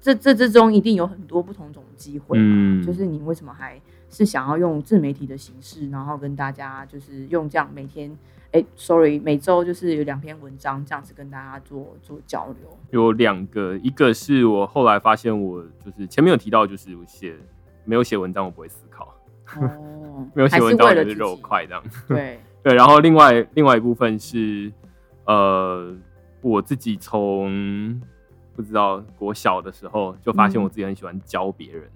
[0.00, 2.44] 这这之中一定有很多不同种机会嘛。
[2.44, 3.80] 嗯就是你为什么还
[4.10, 8.14] 是想要用自媒体的形式，然后跟大家就是用这样每天，
[8.52, 12.78] 哎，sorry，每周就是有两篇文章这样子跟大家做做交流。
[12.90, 17.34] 有两个，一个是我后来发现，我就是前面有提到，就是我写
[17.84, 19.14] 没有写文章，我不会思考，
[19.56, 21.82] 哦， 没有写文章我就是肉块这样。
[22.06, 24.70] 对， 对，然后另外另外一部分是，
[25.24, 25.90] 呃，
[26.42, 28.00] 我自己从
[28.54, 31.90] 不知道国小的时候就发现嗯我自己很喜欢教别人。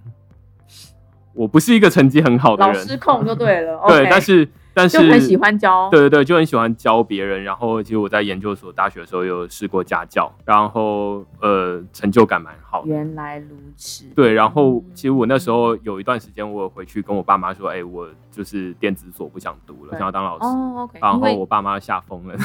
[1.34, 3.78] 我不是一个成绩很好的老人，师控就对了。
[3.88, 5.88] 对但是但是就很喜欢教。
[5.88, 7.42] 对对对，就很喜欢教别人。
[7.42, 12.88] 然后其实我在研究所、大学的时候有试过家教，然后呃成就感蛮好的。
[12.88, 14.04] 原来如此。
[14.14, 20.44] 对，然后其实我那时候有一段时间，我有回去跟我爸妈说，哎、我就是电子所不想读了，对想要当老师。
[20.44, 22.36] 哦，OK，然后我爸妈吓疯了，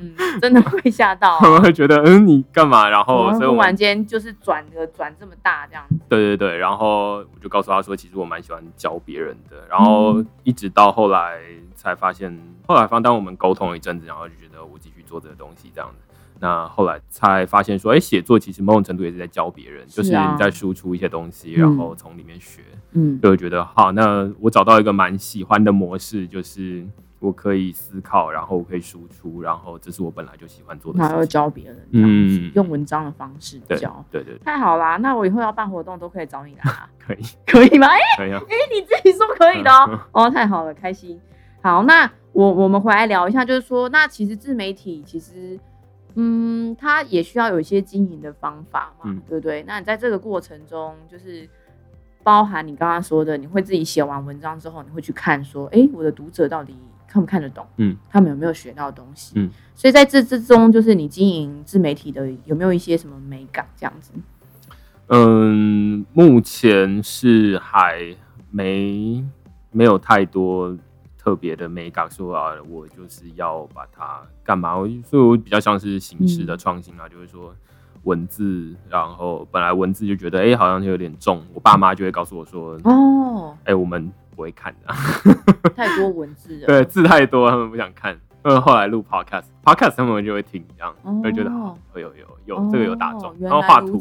[0.00, 1.50] 嗯真的会吓到他。
[1.50, 2.88] 们会觉得，嗯，你干嘛？
[2.88, 5.96] 然后，所以我们忽然间就是转个转这么大这样子。
[6.08, 9.56] 对对对，然后我就告诉他说，其实我蛮喜欢教别人的。
[9.68, 11.38] 然后嗯一直到后来
[11.74, 15.96] 才发现，后来方当我们沟通了一阵子，然后就觉得我继续做这个东西这样子。
[16.40, 21.60] 那后来才发现说，哎、写作其实某种程度也是在教别人，就是你在输出一些东西，嗯。
[21.60, 23.20] 然后从里面学，嗯。
[23.20, 26.84] 就会觉得好，那我找到一个蛮喜欢的模式，就是
[27.22, 31.30] 我可以思考，然后我可以输出，然后这是我本来就喜欢做的然后又事情。
[31.30, 34.04] 教别人这样子，嗯用文章的方式教。
[34.10, 37.86] 对对，太好啦，那我以后要办活动都可以找你啦， 可以可以吗？
[37.86, 38.42] 哎、可以啊。
[38.48, 40.00] 哎、你自己说可以的哦。
[40.12, 41.20] 哦，太好了，开心。
[41.62, 45.56] 好，那我我们回来聊一下，就是说，那其实自媒体其实，
[46.14, 49.62] 嗯，它也需要有一些经营的方法嘛，嗯对不对？
[49.62, 51.48] 那你在这个过程中，就是
[52.24, 56.76] 包含你刚刚说的，你会自己写完文章之后，你会去看说，哎、我的读者到底
[57.12, 57.66] 看不看得懂？
[57.76, 59.34] 嗯，他们有没有学到东西？
[59.36, 64.12] 嗯，所以在这之中，就是你经营自媒体的有没有一些什么美感这样子？
[65.08, 68.16] 嗯，目前是还
[68.50, 69.22] 没
[69.70, 70.74] 没有太多
[71.18, 74.74] 特别的美感，说啊，我就是要把它干嘛？
[74.74, 77.54] 我所以我比较像是形式的创新啊，就是说
[78.04, 84.94] 文字，然后本来文字就觉得哎、诶好像有点重，我爸妈就会告诉我说哦，哎、哦，我们不会看的、
[85.76, 86.66] 太多文字了。
[86.66, 88.18] 对，字太多，他们不想看。
[88.44, 93.96] 嗯，后来录 podcast，podcast 他们就会听，这样哦就觉得好，有有有有这个有打中然后画图，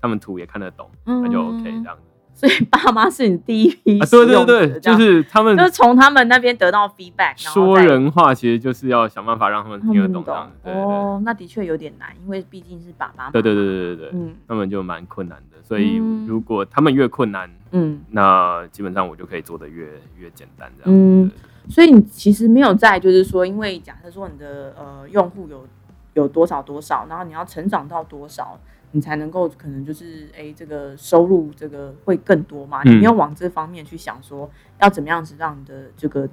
[0.00, 2.02] 他们图也看得懂，嗯那就 OK 这样子。
[2.38, 10.24] 所以爸妈是你第一批啊，对对对，就是他们就是从他们那边得到 feedback，说人话，其实就是要想办法让他们听得懂
[10.62, 13.28] 哦，那的确有点难，因为毕竟是爸爸。
[13.32, 14.36] 对对对对对对，嗯。
[14.46, 15.58] 他们就蛮困难的。
[15.64, 16.24] 所以嗯。
[16.28, 19.84] 如果他们越困难，嗯，那基本上我就可以做的越
[20.16, 20.96] 越简单这样。
[20.96, 21.28] 嗯。
[21.68, 25.66] 所以你其实没有在，就是说，因为假设说你的呃用户有
[26.14, 28.56] 有多少多少，然后你要成长到多少，
[28.92, 32.82] 你才能够可能就是哎这个收入这个会更多嘛？
[32.84, 36.28] 没有往这方面去想说要怎么样子让你的这个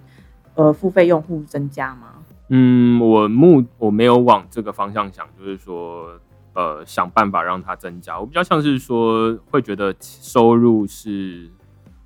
[0.55, 2.13] 呃付费用户增加吗？
[2.49, 6.19] 嗯，我目我没有往这个方向想，就是说，
[6.53, 8.19] 呃，想办法让它增加。
[8.19, 11.49] 我比较像是说，会觉得收入是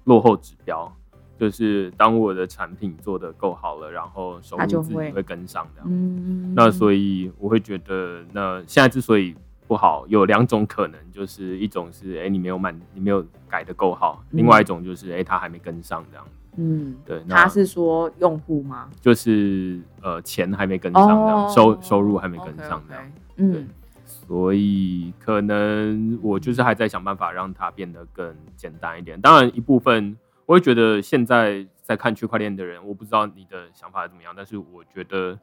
[0.06, 0.90] 落后指标，
[1.38, 5.88] 就是当我的产品做得够好了，然后收入自己会跟上这样。
[5.92, 9.36] 嗯，那所以我会觉得，那现在之所以
[9.70, 16.26] 不好，有两种可能，就是一种是哎、诶你没有满，你没有改的够好；，嗯另外一种就是哎、诶他还没跟上这样。
[16.58, 18.90] 嗯，对，他是说用户吗？
[19.00, 23.12] 就是呃钱还没跟上这样，收收入还没跟上这样。
[23.36, 23.68] 嗯
[24.06, 29.22] 所以可能我就是还在想办法让它变得更简单一点。
[29.22, 35.38] 当然，一部分我会觉得现在在看区块链的人，我不知道你的想法怎么样，但是我觉得，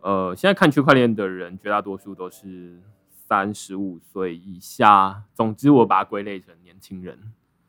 [0.00, 2.78] 呃，现在看区块链的人，绝大多数都是
[3.26, 5.22] 三十五岁以下。
[5.34, 7.18] 总之，我把它归类成年轻人。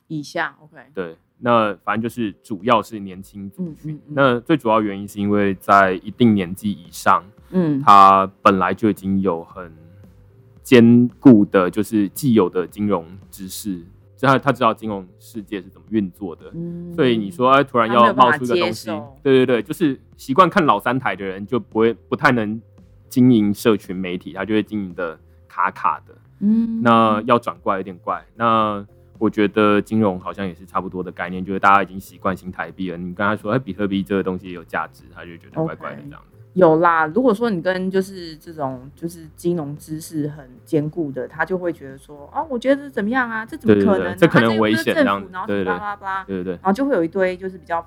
[0.08, 3.94] 以下 OK，对，那反正就是主要是年轻族群。
[3.94, 9.74] 嗯嗯嗯那最主要原因是因为在一定年纪以上，嗯他本来就已经有很
[10.62, 13.80] 坚固的，就是既有的金融知识，
[14.16, 16.52] 就他他知道金融世界是怎么运作的。
[16.54, 18.92] 嗯所以你说，哎，突然要冒出一个东西，
[19.24, 22.62] 对对对，就是习惯看老三台的人就不会不太能
[23.10, 25.20] 经营社群媒体，他就会经营的
[25.56, 26.14] 卡卡的。
[26.40, 28.24] 嗯那要转过来有点怪。
[28.36, 28.86] 那
[29.18, 32.98] 我觉得金融好像也是差不多的概念，就是大家已经习惯新台币了。
[32.98, 36.38] 你跟他说，哎，比特币这个东西也有价值，他就觉得怪怪的这样子。
[36.56, 43.46] 有啦，如果说你跟就是这种就是金融知识很坚固的，他就会觉得说，哦，我觉得这怎么样啊？
[43.46, 47.86] 这怎么可能这可能危险这样子然后对对巴拉巴拉，对对对然后就会有一堆就是比较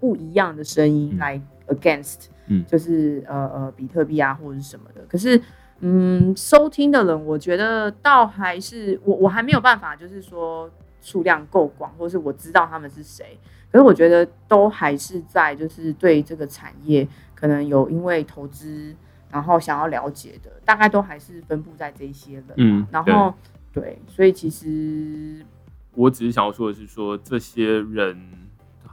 [0.00, 5.00] 不一样的声音嗯来 against，嗯就是呃呃比特币啊或者是什么的。
[5.08, 5.40] 可是
[5.86, 10.70] 嗯，收听的人，我觉得倒还是我我还没有办法，就是说
[11.02, 13.38] 数量够广，或是我知道他们是谁。
[13.70, 18.96] 可是我觉得都还是在就是对这个产业可能有因为投资，
[19.30, 22.44] 然后想要了解的，大概都还是分布在这些人。
[22.56, 23.34] 嗯然后
[23.70, 25.44] 对，所以其实
[25.92, 28.16] 我只是想要说的是说，这些人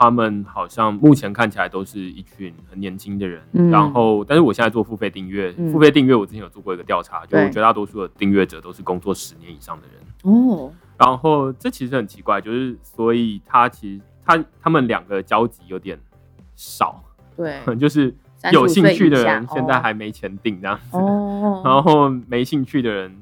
[0.01, 3.69] 他们好像目前看起来都是一群很年轻的人，嗯。
[3.69, 5.71] 然后但是我现在做付费订阅，嗯。
[5.71, 10.01] 付费订阅我之前有做过一个调查，就绝大多数的订阅者都是工作十年以上的人。
[10.23, 15.99] 哦，然后这其实很奇怪，就是所以他其实他他们两个交集有点
[16.55, 17.03] 少，
[17.37, 18.11] 对， 就是
[18.51, 23.15] 有兴趣的人现在还没钱订这样子，哦，然后没兴趣的人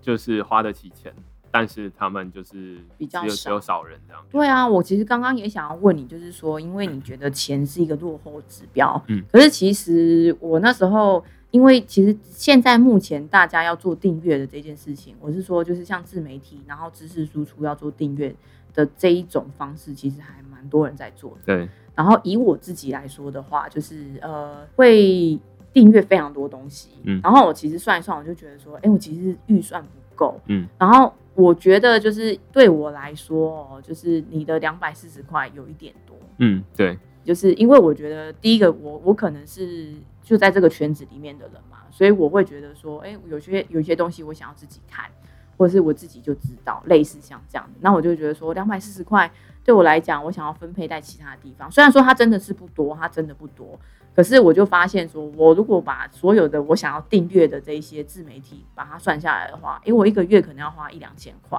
[0.00, 1.12] 就是花得起钱，
[1.50, 4.22] 但是他们就是比较少只有少人这样。
[4.30, 18.34] 对啊，我其实刚刚也想要问你，就是说，因为你觉得钱是一个落后指标，嗯可是其实我那时候，因为其实现在目前大家要做订阅的这件事情，我是说，就是像自媒体，然后知识输出要做订阅
[18.72, 21.38] 的这一种方式，其实还蛮多人在做的。
[21.46, 25.36] 对，然后以我自己来说的话，就是呃，会
[25.72, 45.10] 订阅非常多东西，嗯然后我其实算一算，我就觉得说，哎、我其实预算不够，嗯然后我觉得就是对我来说哦，就是你的两百四十块有一点多，嗯，对，就是因为我觉得第一个我我可能是就在这个圈子里面的人嘛，所以我会觉得说，哎、有些有些东西我想要自己看，
[45.56, 49.30] 或者是我自己就知道，类似像这样的，那我就觉得说两百四十块
[49.64, 53.78] 对我来讲，我想要分配在其他地方，虽然说它真的是不多，它真的不多。
[54.14, 61.58] 可是我就发现说，我如果把所有的我想要订阅的这一些自媒体把它算下来的话，因为，我一个月可能要花一两千块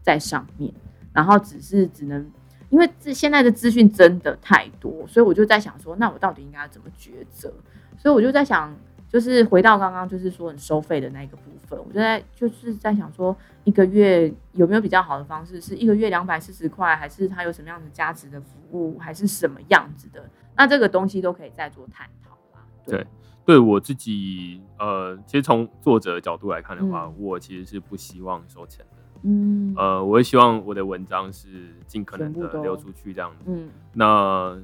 [0.00, 0.72] 在上面，
[1.12, 2.30] 然后只是只能
[2.70, 7.52] 因为这现在的资讯真的太多，所以我就在想说，那我到底应该怎么抉择？
[7.98, 8.74] 所以我就在想，
[9.08, 15.60] 就是回到刚刚就是说你收费的那个部分，我就在就是在想说，一个月有没有比较好的方式？
[15.60, 20.24] 是一个月两百四十块，还是它有什么样的价值的服务，还是什么样子的？
[20.56, 22.64] 那这个东西都可以再做探讨啦。
[22.86, 23.06] 对
[23.44, 29.02] 对我自己，呃，其实从作者的角度来看的话，嗯我其实是不希望收钱的。
[29.24, 33.44] 嗯呃，我会希望我的文章是尽可能的流出去这样子。
[33.46, 34.56] 嗯，那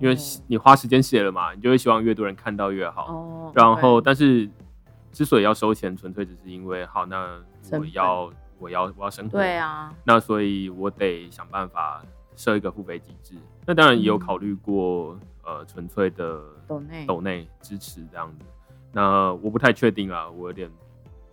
[0.00, 0.16] 因为
[0.46, 3.06] 你花时间写了嘛，你就会希望越多人看到越好。
[3.06, 4.48] 哦，然后，但是
[5.12, 7.38] 之所以要收钱，纯粹只是因为好，那
[7.72, 12.02] 我要我要我要生活，对啊，那所以我得想办法
[12.36, 13.34] 设一个付费机制。
[13.66, 18.44] 那当然也有嗯考虑过，呃，纯粹的抖内抖内支持这样子。
[18.92, 20.70] 那我不太确定啊，我有点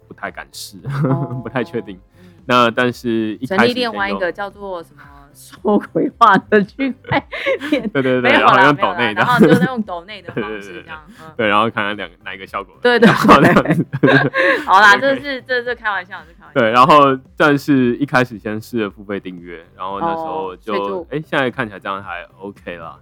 [0.08, 0.78] 不太敢试，
[1.44, 2.00] 不太确定。
[2.46, 5.02] 那但是一成开始先立另外一个叫做什么
[5.34, 7.28] 说鬼话的区块
[7.70, 9.22] 链，对对对，没有然后啦，没有啦，用抖内的。
[9.22, 12.76] 然，后就是用抖内的对方式 这样，嗯，对，然后看看两个哪一个效果。
[12.82, 13.86] 对对好这样子。
[14.66, 22.98] 好啦， 这是这是开玩笑，这是开玩笑，对，然后但是一开始先试了付费订阅，然后那时候就就哎、现在看起来这样还 OK 啦。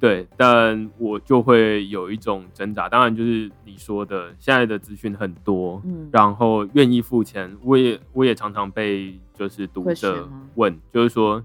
[0.00, 10.42] 对，但我就会有一种挣扎，当然就是你说的，现在的资讯很多，嗯，然后愿意付钱，我也我也常常被就是读者吗？
[10.56, 11.42] 问，就是说，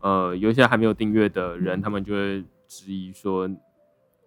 [0.00, 3.48] 呃，有一些还没有订阅的人，嗯他们就会质疑说，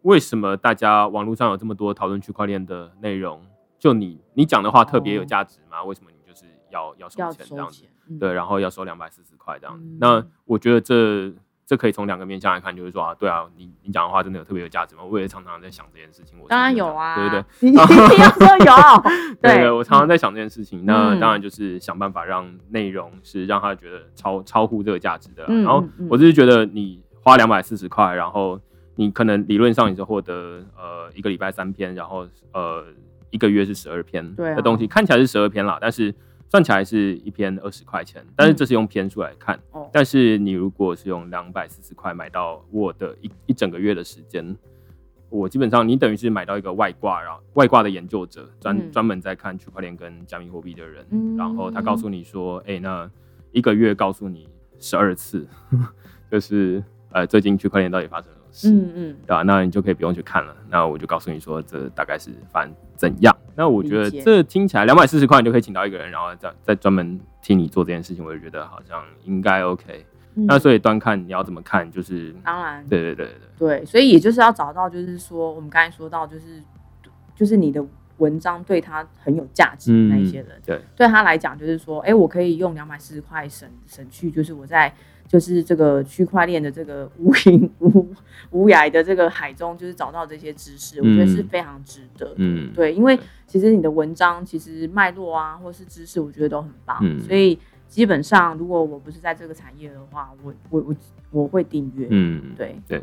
[0.01, 3.41] 为什么大家网络上有这么多讨论区块链的内容，
[3.79, 5.83] 就你你讲的话特别有哦价值吗？
[5.83, 7.85] 为什么你就是要要收钱这样子？
[8.09, 9.85] 嗯对，然后要收两百四十块这样子。
[9.85, 11.33] 嗯那我觉得这
[11.71, 15.03] 这可以从两个面向来看，就是说啊，对啊，你你讲的话真的有特别有价值吗？
[15.09, 16.37] 我也常常在想这件事情。
[16.37, 19.03] 我当然有啊，对对 对，你一定要说有，
[19.41, 20.83] 对对我常常在想这件事情。
[20.85, 25.45] 那嗯当然就是想办法让内容是让他觉得超超乎这个价值的。
[25.47, 28.59] 嗯然后我就是觉得你花两百四十块，然后
[28.95, 32.83] 你可能理论上你是获得呃一个礼拜三篇，然后呃
[33.29, 36.13] 一个月是十二篇的东西，看起来是十二篇啦，但是
[36.51, 39.57] 算起来是一篇二十块钱，但是嗯这是用篇数来看。
[39.71, 44.53] 哦，但是你如果是用两百四十块买到我的一一整个月的时间，
[45.29, 48.91] 我基本上你等于是买到一个外挂，然后外挂的研究者专嗯。
[48.91, 51.37] 专门在看区块链跟加密货币的人，嗯。
[51.37, 53.09] 然后他告诉你说，哎、那
[53.53, 55.47] 一个月告诉你十二次，
[56.29, 60.55] 就是呃最近区块链到底发生了嗯嗯，对吧、那你就可以不用去看了。
[60.69, 63.35] 那我就告诉你说，这大概是反怎样。
[63.55, 70.05] 那我觉得这听起来两百四十块，你就可以请到一个人，然后再再专门替你做这件事情，我就觉得好像应该 OK。
[70.35, 76.63] 嗯那所以端看你要怎么看，就是当然对对对对对，所以也就是要找到，就是说我们刚才说到，就是
[77.35, 77.85] 就是你的
[78.17, 84.93] 文章对他很有价值的那一些人，对对他来讲就是说，哎，我可以用两百四十块省省去，就是我在
[85.31, 88.05] 就是这个区块链的这个无垠无
[88.49, 92.33] 无涯的这个海中，就是找到这些知识，我觉得是嗯非常值得。
[92.35, 93.17] 嗯对，因为
[93.47, 100.95] 其实你的文章其实脉络啊，或是知识，我觉得都很棒，嗯所以基本上如果我不是在这个产业的话，我我我
[101.31, 102.07] 我会订阅。
[102.09, 103.01] 嗯，对，对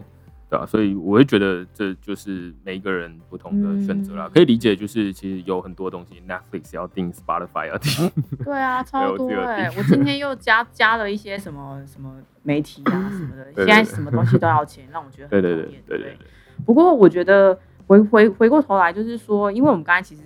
[0.50, 8.10] 对啊，所以我会觉得这就是每一个人不同的选择啦，嗯可以理解，就是其实有很多东西，Netflix 要订，Spotify 要订，
[8.44, 15.82] 对啊， 超多我自己有哎、订我今天又加加了一些什么什么媒体啊 什么的，现在什么东西都要钱，让我觉得对对对很讨厌。
[15.86, 16.18] 对对对，
[16.64, 20.22] 不过我觉得回回回过头来，就是说，因为我们刚才其实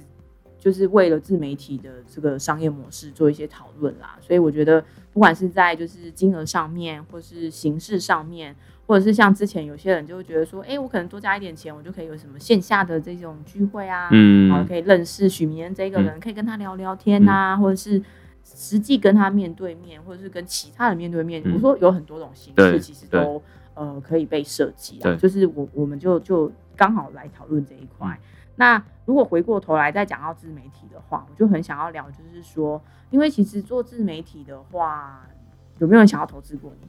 [0.58, 4.80] 就是为了自媒体的这个商业模式做一些讨论啦，所以我觉得
[5.12, 8.54] 不管是在就是金额上面，或是形式上面，
[8.86, 18.02] 或者是像之前有些人就会觉得说，哎、我可能多加一点钱，我就可以有什么线下的这种聚会啊，嗯然后嗯可以认识许明恩这个人，可以跟他聊聊天呐、或者是
[18.44, 21.42] 实际跟他面对面，或者是跟其他人面对面。
[21.44, 23.42] 嗯我说有很多种形式，其实都
[23.74, 25.16] 呃可以被设计啊。
[25.16, 28.08] 就是我我们就就刚好来讨论这一块。
[28.08, 35.26] 嗯那如果回过头来再讲到自媒体的话，我就很想要聊，就是说，因为其实做自媒体的话，
[35.78, 36.86] 有没有人想要投资过你？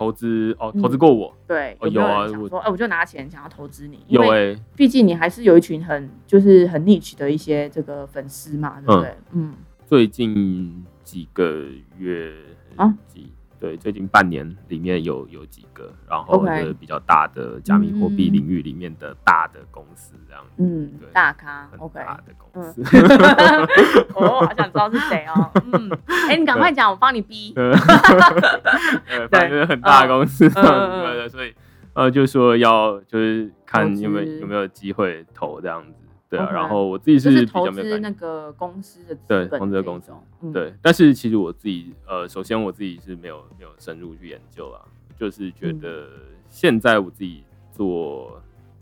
[0.00, 0.80] 投资哦，嗯。
[0.80, 3.96] 投资过我，对，哦有有啊说，哎、我就拿钱想要投资你？
[4.08, 9.14] 因有为哎、毕竟你还是有一群很就是很 niche 的一些这个粉丝嘛，对不对？
[9.32, 9.52] 嗯，
[9.86, 11.66] 最近几个
[11.98, 12.32] 月
[12.76, 12.96] 啊？
[13.08, 13.30] 几
[13.60, 22.00] 对，最近半年里面有有几个，然后就是比较大的加密货币嗯领域里面的大的公司这样子，嗯对，大咖很，OK。
[22.00, 22.82] 大的公嗯司。
[24.16, 25.50] 哦，好想知道是谁哦。
[25.72, 25.90] 嗯，
[26.28, 27.52] 哎、你赶快讲，我帮你逼。
[27.52, 27.70] 对，
[29.12, 31.54] 呃反正很大的公司对对，所以
[31.92, 35.99] 呃，就说要就是看有没有有没有机会投这样子，
[36.30, 36.48] 对啊。
[36.50, 40.72] 然后我自己是是比投资那较没有感觉，个公司的资对投资的公司，嗯，对。
[40.80, 44.80] 但是其实我自己呃，首先我自己是没有没有深入去研究啊，
[45.18, 46.08] 就是觉嗯得
[46.48, 48.40] 现在我自己做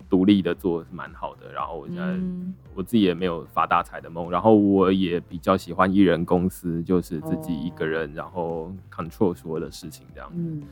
[0.08, 2.04] 独立的做是蛮好的，然后我现在。
[2.04, 10.30] 嗯我自己也没有发大财的梦，然后我也比较喜欢一人公司，就是自己一个人，然后 control 所有的事情这样。
[10.32, 10.62] 嗯，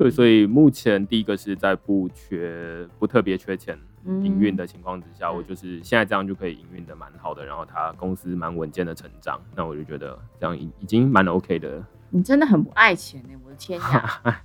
[0.00, 14.22] 对，所以目前第一个是在不缺不特别缺钱嗯营运的情况之下，嗯我就是现在这样就可以营运的蛮好的，然后它公司蛮稳健的成长，那我就觉得这样已已经蛮 OK 的，你真的很不爱钱呢、我的天呀！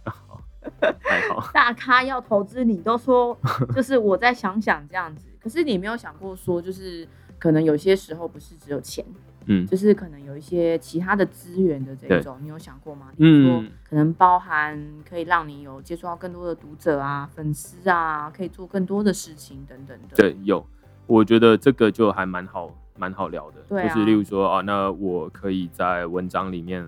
[0.99, 1.49] 还好。
[1.53, 3.37] 大咖要投资你，都说
[3.73, 5.25] 就是我再想想这样子。
[5.39, 7.07] 可是你没有想过说，就是
[7.39, 9.05] 可能有些时候不是只有钱，
[9.45, 13.11] 嗯就是可能有一些其他的资源的这种，你有想过吗？
[13.15, 14.77] 比如说嗯，可能包含
[15.09, 20.17] 可以让你有接触到更多的读者啊、粉丝啊，可以做更多的事情等等的。
[20.17, 20.67] 对，有，
[21.07, 23.61] 我觉得这个就还蛮好，蛮好聊的。
[23.69, 26.83] 对啊就是例如说，啊，那我可以在文章里面，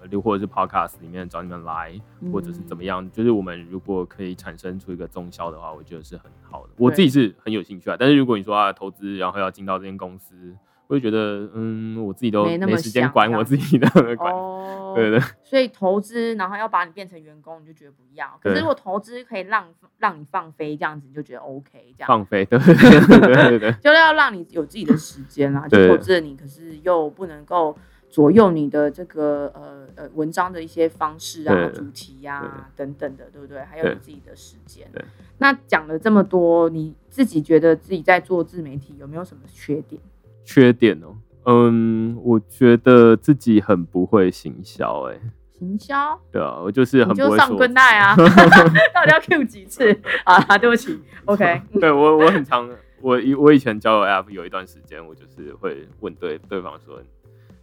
[0.00, 2.00] 呃或者是 podcast 里面找你们来，
[2.32, 3.10] 或者是怎么样。
[3.10, 6.74] 就是我们如果可以产生出一个中销的话，我觉得是很好的。
[6.76, 7.96] 我自己是很有兴趣啊。
[7.98, 10.56] 但是如果你说啊，投资然后要进到这间公司，
[10.88, 14.32] 我就觉得，嗯，我自己都没那么没时间管我自己的 管。
[14.34, 18.38] 哦，对对所以投资，然后要把你变成员工，你就觉得不要。
[18.42, 19.66] 可是如果投资可以让
[19.98, 22.08] 让你放飞，这样子你就觉得 OK，这样。
[22.08, 23.72] 放飞，对对对对。
[23.80, 27.74] 就是要让你有自己的时间啦， 就投资了你，可是又不能够
[28.10, 33.60] 左右你的这个呃呃文章的一些方式啊、主题呀、等等的，对不对？
[33.60, 35.02] 还有你自己的时间对。
[35.38, 40.00] 那讲了这么多，你自己觉得自己在做自媒体有没有什么缺点？
[40.44, 41.16] 缺点哦，
[41.46, 45.18] 嗯，我觉得自己很不会行销，哎，
[45.58, 48.14] 行销，对啊，我就是很不会说跟带啊，
[48.94, 49.96] 到底要 Q 几次？
[50.24, 50.38] 啊？
[50.58, 52.68] 对不起，OK，对我我很常，
[53.00, 56.96] 我以我以前交友 App 有一段时间，我就是会问对对方说，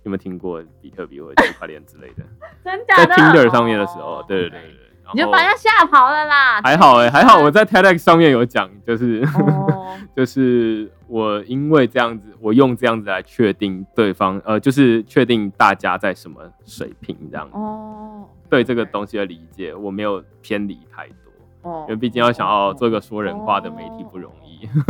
[0.03, 2.23] 有没有听过比特币或者区块链之类的，
[2.63, 2.95] 在真的？
[2.95, 4.25] 在 Tinder 上面的时候，哦。
[4.27, 6.61] 对对对对，你就把人家吓跑了啦。
[6.63, 17.57] 还好哎、还好我在 TEDx 上面有讲，就是、哦， 就是我因为这样子，我用这样子来确定对方，呃，就是确定大家在什么水平这样子。
[17.57, 24.39] 哦，对这个东西的理解，我没有偏离太多，哦因为毕竟要想要做一个说人话的媒体不容易。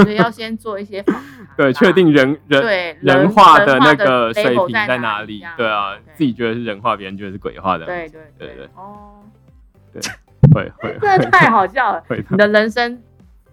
[0.01, 1.23] 所以要先做一些访谈，
[1.55, 5.43] 对，确定人人对人话的那个水平在哪里？
[5.55, 7.85] 对啊自己觉得是人话，别人觉得是鬼话的。
[7.85, 9.18] 对对对对哦，
[10.53, 13.01] 会会真的太好笑了， 会你的人生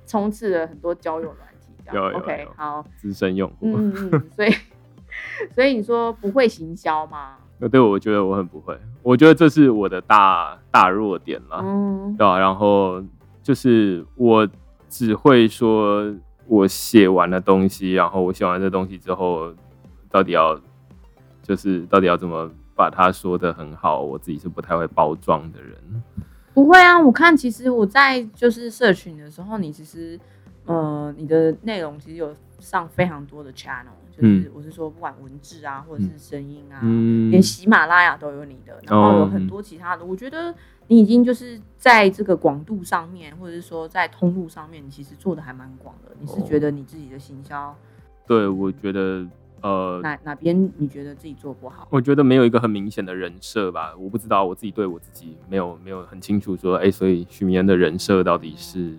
[0.06, 3.76] 充斥了很多交友软体，这样有有 OK 好，资深用户。
[3.76, 4.54] 嗯嗯嗯，所以
[5.54, 7.36] 所以你说不会行销吗？
[7.58, 11.60] 那对，我觉得我很不会，我觉得这是我的大大弱点了。
[11.62, 12.14] 嗯。
[12.16, 13.02] 对啊，然后
[13.42, 14.46] 就是我
[14.88, 16.14] 只会说
[16.46, 19.52] 我写完了东西，然后我写完这东西之后，
[20.10, 20.58] 到底要
[21.42, 25.76] 就是到底要怎么把它说的很好，我自己是不太会包装的人。
[26.54, 30.18] 不会啊，我看其实我在就是社群的时候，你其实
[30.66, 40.54] 呃你的内容其实有上非常多的 channel，就是我是说不管文字啊或者是声音啊，嗯连喜马拉雅都有你的，然后有很多其他的，我觉得
[40.86, 46.12] 你已经就是在这个广度上面，或者是说在通路上面，你其实做的还蛮广的。
[46.18, 47.76] 你是哦觉得你自己的行销
[48.26, 49.26] 对，我觉得
[49.66, 51.88] 呃，哪哪边你觉得自己做不好？
[51.90, 58.96] 我觉得没有一个很明显的人设吧，我不知道我自己对我自己没有没有很清楚说，哎、所以许明恩的人设到底是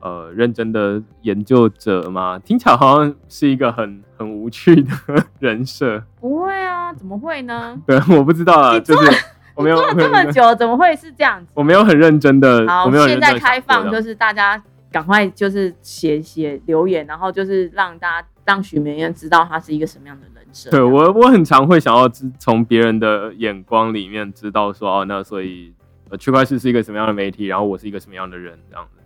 [0.00, 2.38] 呃认真的研究者吗？
[2.38, 4.90] 听起来好像是一个很很无趣的
[5.40, 7.80] 人设，不会啊，怎么会呢？
[7.86, 9.24] 对，我不知道啊，就是
[9.54, 11.52] 我没有做了这么久，怎么会是这样子？
[11.54, 20.70] 我没有很认真的，好我没有，现在开放，就是大家赶快就是写写留言，然后就是让大家让许明燕知道他是一个什么样的人设。
[20.70, 25.72] 对我我很常会想要知从别人的眼光里面知道说哦，那所以
[26.10, 29.00] 呃区块链是一个什么样的媒体，然后我是一个什么样的人这样子。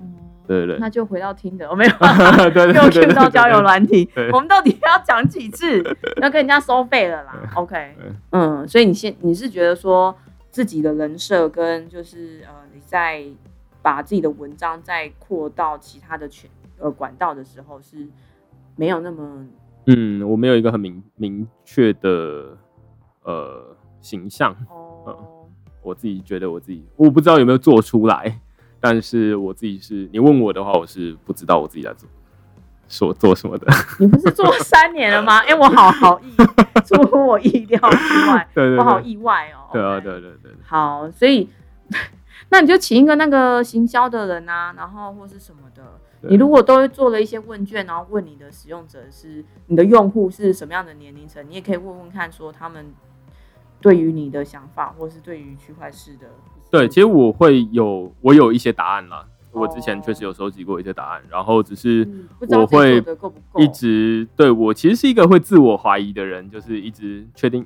[0.00, 0.14] 嗯
[0.46, 1.90] 对对对那就回到听的，我没有
[2.52, 5.82] 对对对又对 Q 到交友软体，我们到底要讲几次？
[6.20, 7.34] 要跟人家收费了啦。
[7.54, 7.96] OK，
[8.30, 10.14] 嗯，所以你现你是觉得说
[10.50, 13.24] 自己的人设跟就是呃你在
[13.80, 18.06] 把自己的文章再扩到其他的全呃管道的时候是
[18.76, 19.46] 没有那么
[19.86, 22.56] 嗯，我没有一个很明明确的
[23.22, 25.46] 呃形象，哦，
[25.82, 28.40] 我自己觉得我自己我不知道有没有做出来，
[28.80, 32.08] 但是我自己是你问我的话，我是不知道我自己在做
[32.88, 33.66] 所做什么的。
[34.00, 35.38] 你不是做三年了吗？
[35.48, 36.34] 哎、我好好意
[36.86, 39.68] 出乎我意料之外， 对对我好，意外哦。
[39.72, 41.48] 对啊对对对，好，所以
[42.50, 45.82] 那你就请一个那个行销的人啊，然后或是什么的。
[46.26, 52.94] 你如果都做了一些问卷，然后问你的使用者是你的用户是什么样的年龄层，你也可以问问看，说他们
[53.80, 56.26] 对于你的想法，或是对于区块式的，
[56.70, 59.26] 对，其实我会有我有一些答案啦。
[59.52, 62.08] 我之前哦确实有收集过一些答案，然后只是
[62.48, 63.04] 我会
[63.56, 67.64] 一直对我其实是一个会自我怀疑的人，就是一直确定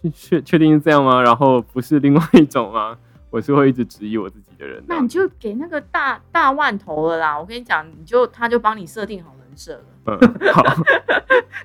[0.00, 1.20] 你确确定是这样吗？
[1.20, 2.96] 然后不是另外一种吗？
[3.36, 4.82] 我是会一直质疑我自己的人。
[4.88, 7.38] 那你就给那个大大万头了啦。
[7.38, 9.84] 我跟你讲，你就他就帮你设定好人设了。
[10.06, 10.18] 嗯，
[10.54, 10.62] 好，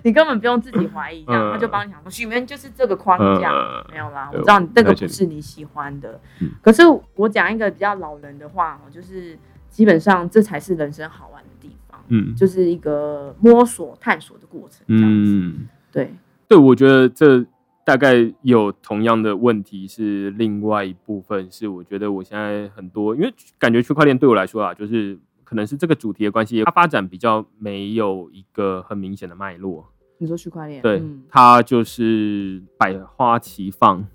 [0.03, 4.29] 你根本不用自己怀疑，这样、嗯他就帮你想说，许愿就是这个框架，嗯没有啦。
[4.33, 6.81] 我知道你这个不是你喜欢的，嗯可是
[7.15, 15.31] 我讲一个比较老人的话哦，就是基本上这才是人生好玩的地方，嗯就是一个摸索探索的过程，这样子。
[15.31, 16.13] 嗯，对，
[16.49, 17.45] 对，我觉得这
[17.83, 29.91] 大概有同样的问题是另外一部分是，我觉得我现在很多，因为感觉区块链对我来说啊，就是可能是这个主题的关系，它发展比较没有一个很明显的脉络。
[30.17, 31.23] 你说区块链，对，嗯。
[31.27, 34.05] 它就是百花齐放，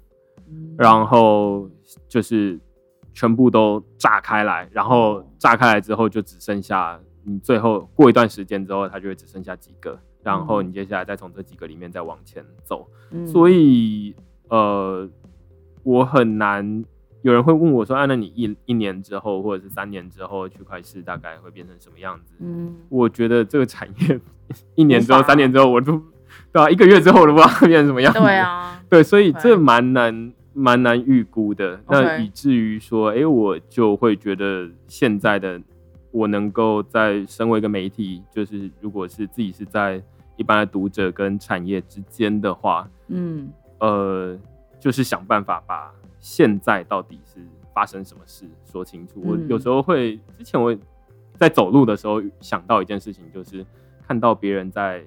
[0.49, 0.75] 嗯。
[0.79, 1.69] 然后
[2.09, 2.59] 就是
[3.13, 9.99] 全部都炸开来，然后炸开来之后就只剩下你最后过一段时间之后，它就会只剩下几个，
[10.35, 12.89] 然后你接下来再从这几个里面再往前走。
[13.11, 14.15] 嗯所以
[14.49, 15.09] 呃，
[15.83, 16.85] 我很难。
[17.23, 24.21] 有人会问我说：“啊，那你一一年之后，或者是三年之后，区块市大概会变成什么样子？”嗯，我觉得这个产业
[24.77, 26.01] 一年之后、三年之后，我都
[26.53, 28.21] 对啊，一个月之后我都不知道会变成什么样子。
[28.21, 31.81] 对啊， 对，所以这蛮难蛮难预估的。
[31.89, 35.61] 那以至于说，哎、我就会觉得现在的
[36.13, 40.01] 我能够在身为一个媒体，就是如果是自己是在
[40.37, 44.39] 一般的读者跟产业之间的话，嗯呃，
[44.79, 47.41] 就是想办法把现在到底是
[47.75, 49.21] 发生什么事说清楚。
[49.25, 50.77] 我嗯有时候会，之前我
[51.35, 53.65] 在走路的时候想到一件事情，就是
[54.07, 55.03] 看到别人在。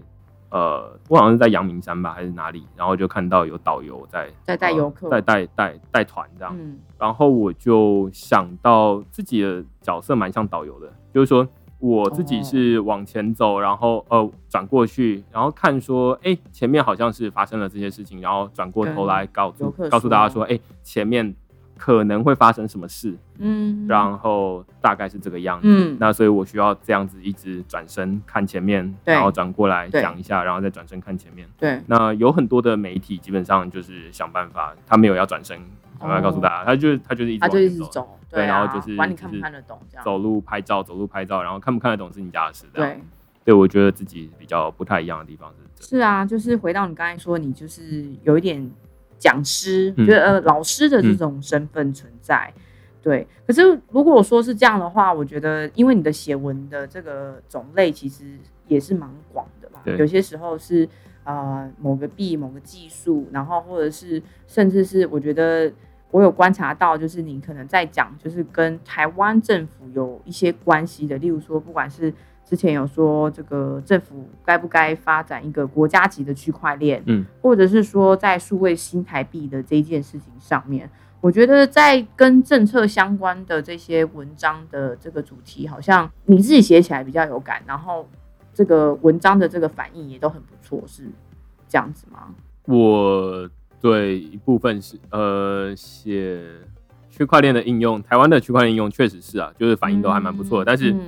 [0.51, 2.65] 呃，我好像是在阳明山吧，还是哪里？
[2.75, 6.57] 然后就看到有导游在在带呃游客带带带带团这样。
[6.57, 11.47] 嗯然后我就想到自己的角色蛮像导游的，就是说
[11.79, 21.33] 我自己是往前走，然后呃转过去，然后看说，哎，前面好像是发生了这些事情，然后转过头来告诉告诉大家说说，哎，前面
[21.77, 25.67] 可能会发生什么事，嗯，然后大概是这个样子。
[25.69, 31.47] 嗯那所以我需要这样子一直转身看前面，然后转过来讲一下，然后再转身看前面。
[31.57, 35.57] 对，那有很多的媒体基本上就是想办法，他没有要转身，
[35.99, 42.65] 想办法告诉大家，他就他就是一直他就往前走，一直走，对啊然后就是管你看不看得懂这样，走路拍照，走路拍照，然后看不看得懂是你家的事。
[42.73, 43.03] 这样对。
[43.45, 45.87] 对，我觉得自己比较不太一样的地方是。
[45.89, 48.69] 是啊，就是回到你刚才说，你就是有一点
[49.17, 52.53] 讲师，嗯就是呃老师的这种身份存在。
[53.01, 58.37] 对，可是如果说是这样的话，我觉得因为你的写文的这个种类其实
[58.67, 60.87] 也是蛮广的嘛，对有些时候是
[61.23, 65.71] 呃某个币、某个技术，然后或者是甚至是我觉得
[66.11, 80.89] 我有观察到，就是你可能在讲就是跟台湾政府有一些关系的，例如说不管是之前有说这个政府该不该发展一个国家级的区块链，嗯，或者是说在数位新台币的这一件事情上面，
[81.21, 88.07] 我觉得在跟政策相关的这些文章的这个主题，好像你自己写起来比较有感，然后
[88.51, 91.03] 这个文章的这个反应也都很不错，是
[91.67, 92.33] 这样子吗？
[92.65, 93.47] 我
[93.81, 96.41] 对一部分是呃写
[97.09, 100.99] 区块链的应用，台湾的区块链应用确实是啊，就是反应都还蛮不错的，但是嗯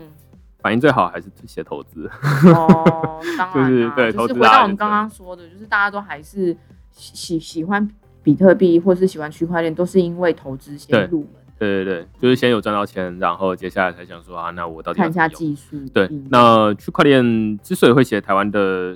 [0.60, 2.10] 反应最好还是写投资。
[2.54, 6.56] 哦， 当然、啊，就是对投资就是回到我们刚刚说的，就是大家都还是
[6.92, 7.90] 喜喜喜欢
[8.22, 15.78] 比特币或是喜欢区块链，都是因为投资先入门，对对对，就是先有赚到钱，然后接下来才想说啊，那我到底看一下技术。
[15.94, 18.96] 对，那区块链之所以会写台湾的，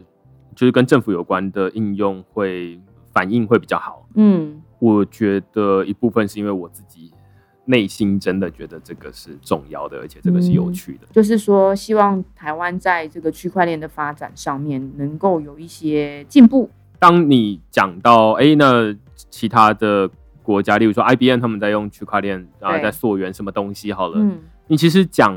[0.56, 2.80] 就是跟政府有关的应用会
[3.16, 4.62] 反应会比较好，嗯。
[4.78, 7.12] 我觉得一部分是因为我自己
[7.64, 11.08] 内心真的觉得这个是重要的，而且这个是有趣的。
[11.12, 16.70] 就是说，希望台湾在这个区块链的发展上面能够有一些进步。
[17.00, 18.94] 当你讲到哎、诶那
[19.32, 20.08] 其他的
[20.44, 25.34] 国家，例如说 IBM 他们在用区块链，然后在溯源什么东西好了，嗯，你其实讲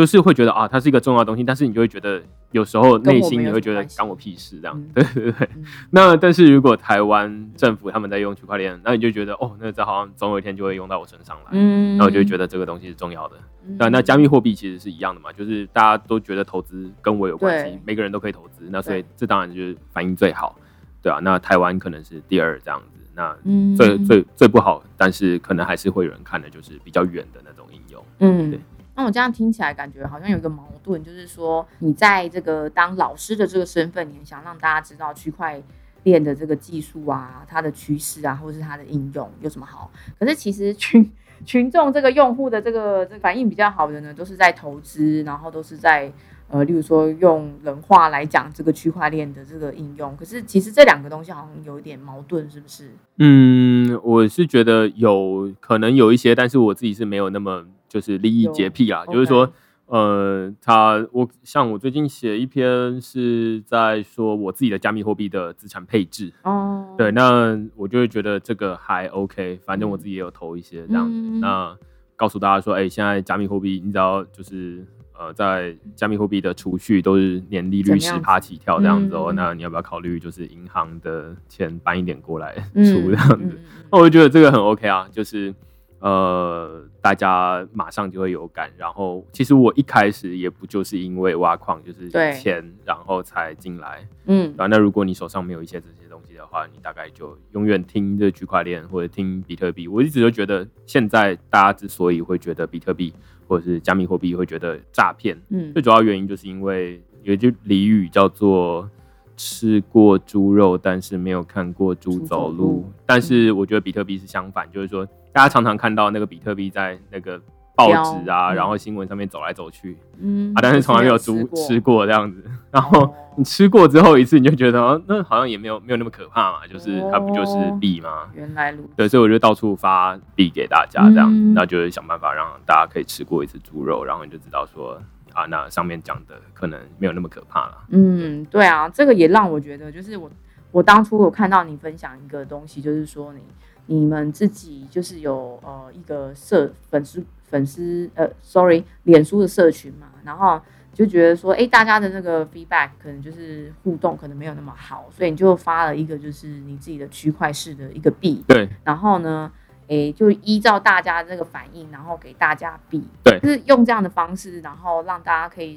[0.00, 2.22] 就是会觉得啊，它是一个重要的东西，但是你就会觉得
[2.52, 5.48] 有时候内心你会觉得关我屁事这样，嗯对对对。
[5.54, 13.36] 嗯那但是如果台湾政府他们在用区块链，那你就觉得哦，那这好像总有一天就会用到我身上来，嗯那我就觉得这个东西是重要的。
[13.66, 20.56] 嗯对，那加密货币其实是一样的嘛，就是大家都觉得投资跟我有关系，每个人都可以投资，那所以这当然就是反应最好，
[21.02, 21.18] 对啊。
[21.20, 28.02] 那台湾可能是第二这样子，那嗯最最最不好，但是可能还是会有人看的，就是比较远的那种应用。
[28.20, 28.60] 嗯对。
[28.94, 35.62] 那我这样听起来，感觉好像有一个矛盾，就是说，你在这个当老师的这个身份，你很想让大家知道区块
[36.02, 39.90] 链的这个技术啊，它的趋势啊，或者是它的应用有什么好。
[40.18, 41.10] 可是其实群
[41.46, 46.12] 群众这个用户的这个这个反应比较好的呢，都是在投资，然后都是在
[46.48, 50.14] 呃，例如说用人话来讲这个区块链的这个应用。
[50.16, 52.90] 可是其实这两个东西好像有一点矛盾，是不是？
[53.18, 59.52] 嗯，我是觉得有可能有一些，但是我自己是没有那么就是利益洁癖啊就是说。
[59.92, 71.18] 呃，他我像我最近写一篇是在说我自己的加密货币的资产配置，哦，对，那我就会觉得这个还 OK，反正我自己也有投一些这样子。
[71.18, 71.76] 嗯那
[72.14, 74.86] 告诉大家说，哎、现在加密货币，你只要就是
[75.18, 83.58] 呃，在加密货币的储蓄都是年利率十趴起跳这样子哦、嗯那你要不要考虑就是银行的钱搬一点过来嗯出这样子？
[83.90, 85.52] 那我就觉得这个很 OK 啊，就是
[86.00, 88.70] 呃，大家马上就会有感。
[88.76, 94.06] 然后其实我一开始也不就是因为挖矿就是对钱，然后才进来。
[94.26, 99.86] 嗯啊，那如果你手上没有一些这些东西的话，你大概就永远听这区块链或者听比特币。
[99.86, 103.12] 我一直都觉得，现在大家之所以会觉得比特币
[103.46, 108.88] 或者是加密货币会觉得诈骗，嗯最主要原因就是因为有一句俚语叫做
[109.42, 112.92] “吃过猪肉，但是没有看过猪猪走走路路”。
[113.06, 117.40] 但是我觉得比特币是相反，就是说大家常常看到那个比特币在那个
[117.74, 122.44] 报纸啊，然后新闻上面走来走去嗯啊，但是从来没有猪过吃过这样子。
[122.70, 128.28] 然后哦你吃过之后一次，你就觉得哦，那好像也没有没有那么可怕嘛，就是它不就是哦币吗？
[128.34, 128.90] 原来如此。
[128.96, 135.00] 对，所以我就到处发币给大家，这样，嗯那就是想办法让大家可以吃过一次猪肉，然后你就知道说
[135.40, 137.78] 啊，那上面讲的可能没有那么可怕了。
[137.88, 140.30] 嗯，对啊，这个也让我觉得，就是我
[140.70, 143.40] 我当初有看到你分享一个东西，就是说你
[143.86, 150.60] 你们自己就是有呃一个社粉丝粉丝呃，sorry，脸书的社群嘛，然后
[150.92, 159.50] 就觉得说，哎，大家的那个 feedback 可能就是互动可能没有那么好，所以你就发了一个就是你自己的区块式的一个币，对然后呢，
[159.90, 165.76] 诶，就依照大家这个反应，然后给大家币，对就是用这样的方式，然后让大家可以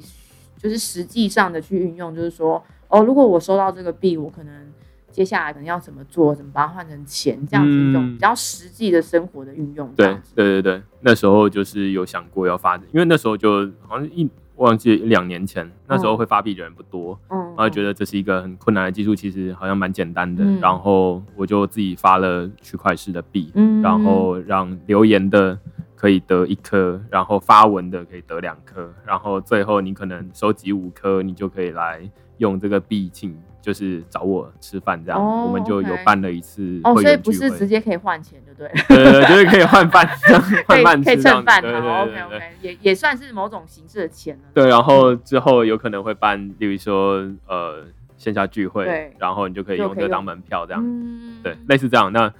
[0.56, 4.72] 就是实际上的去运用，就是说，哦，如果我收到这个币，我可能
[5.10, 10.14] 接下来可能要怎么做，怎么把它换成钱，这样子一种嗯比较实际的生活的运用，这对。
[10.36, 20.60] 对对对，那时候就是有想过要发，因为那时候就好像一忘记两年前，那时候会发币的人不多，嗯，然后觉得这是一个很困难的技术，其实好像蛮简单的，嗯。
[20.60, 25.58] 然后我就自己发了区块式的币，嗯然后让留言的
[25.96, 32.00] 可以得一颗，然后发文的可以得两颗，然后最后你可能收集五颗，你就可以来
[32.38, 35.20] 用这个币请，就是找我吃饭这样。
[35.20, 38.96] 哦我们就有办了一次哦，会所以不是直接可以换钱，对不对？
[38.96, 40.06] 对对对，就是可以换饭，
[40.66, 44.42] 换以可以饭吃这样子，蹭饭，对对，OK 也也算是某种形式的钱了。
[44.54, 47.84] 对，然后之后有可能会办，例如说呃
[48.16, 50.82] 线下聚会对，然后你就可以用用这个当门票这样。
[50.84, 52.12] 嗯，对，类似这样。
[52.12, 52.32] 那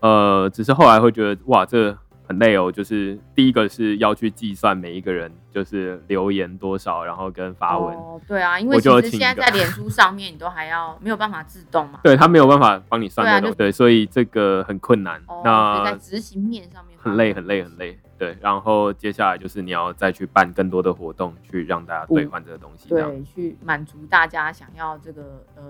[0.00, 1.96] 呃，只是后来会觉得哇，这
[2.28, 2.70] 很累哦。
[2.70, 12.00] 就是第一个是要去计算每一个人就是留言多少，然后跟发文，哦，对啊，因为其实现在在脸书上面，你都还要没有办法自动嘛。
[12.02, 15.20] 对他没有办法帮你算那种，对，所以这个很困难。
[15.26, 17.98] 哦，所以在执行面上面很累，很累，很累。
[18.18, 22.88] 对，然后接下来就是你要再去办更多的活动，去让大家兑换这个东西。
[22.88, 25.62] 对，去满足大家想要这个呃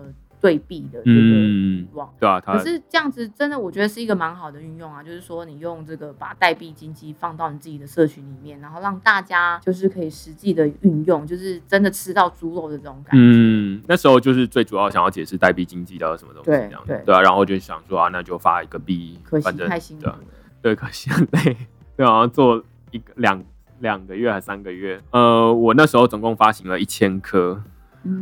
[0.47, 2.09] 对币的这个嗯欲望。
[2.20, 13.18] 对啊，可是这样子真的，我觉得是一个蛮好的运用啊，就是说你用这个把代币经济放到你自己的社群里面，然后让大家就是可以实际的运用，就是真的吃到猪肉的这种感觉。
[13.20, 20.18] 嗯，那时候就是最主要想要解释代币经济到底什么东西这样对对啊，然后就想说啊，那就发一个币，可惜太辛苦了
[20.62, 21.57] 对可惜很累，
[21.97, 23.42] 对啊，做一个两
[23.80, 27.64] 两个月还三个月，呃，我那时候总共发行了一千颗嗯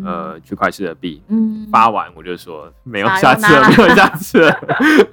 [0.05, 4.59] 呃区块式的币，嗯，发完我就说没有下次了，没有下 次了，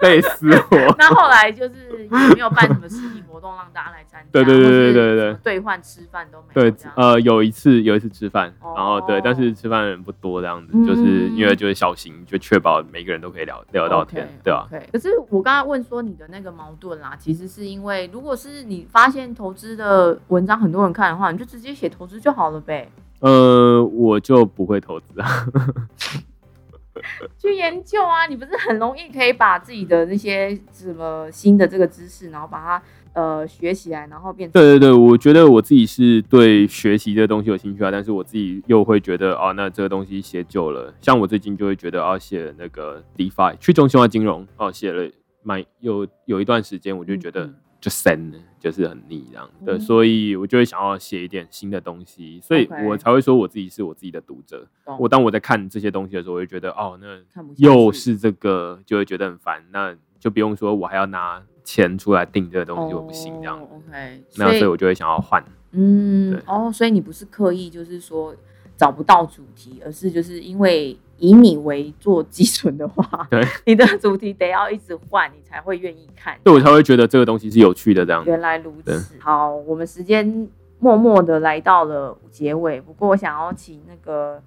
[0.01, 0.77] 累死我。
[0.97, 14.65] 那后来就是 也没有办什么实体活动让大家来参加，对对对对对对兑换吃饭都没有对。，呃，有一次有一次吃饭，哦然后对，但是吃饭的人不多，这样子，嗯就是因为就是小型，就确保每个人都可以聊聊得到天对啊。
[14.69, 22.89] OK，可是我刚刚问说你的那个矛盾啦，其实是因为如果是你发现投资的文章很多人看的话，你就直接写投资就好了呗，
[23.21, 25.27] 呃，我就不会投资啊。
[27.39, 45.09] 去研究啊，你不是很容易可以把自己的那些什么新的这个知识，然后把它呃学起来，然后变成对对对，我觉得我自己是对学习这个东西有兴趣啊，但是我自己又会觉得啊，那这个东西写久了，像我最近就会觉得啊，写那个 DeFi 去中心化金融哦、写了
[45.41, 49.49] 蛮有有一段时间，我就觉得嗯就深了，就是很腻这样。
[49.65, 54.65] 对，嗯所以我就会想要写一点新的东西，所以我才会说我自己是我自己的读者。
[54.85, 57.19] 懂我当我在看这些东西的时候，我就觉得哦，那
[57.57, 59.65] 又是这个，就会觉得很烦。
[59.71, 63.59] 那就不用说我还要拿钱出来订这个东西，我不行这样。
[63.59, 65.43] 哦 OK，那所以我就会想要换。
[65.43, 68.35] 对嗯哦，所以你不是刻意就是说
[68.81, 76.35] 找不到主题，而是就是因为以你为做基准的话，对， 你的主题得要一直换，你才会愿意看。
[76.43, 78.25] 对我才会觉得这个东西是有趣的这样。
[78.25, 79.19] 原来如此。
[79.19, 84.41] 好，我们时间默默的来到了结尾，不过我想要请那个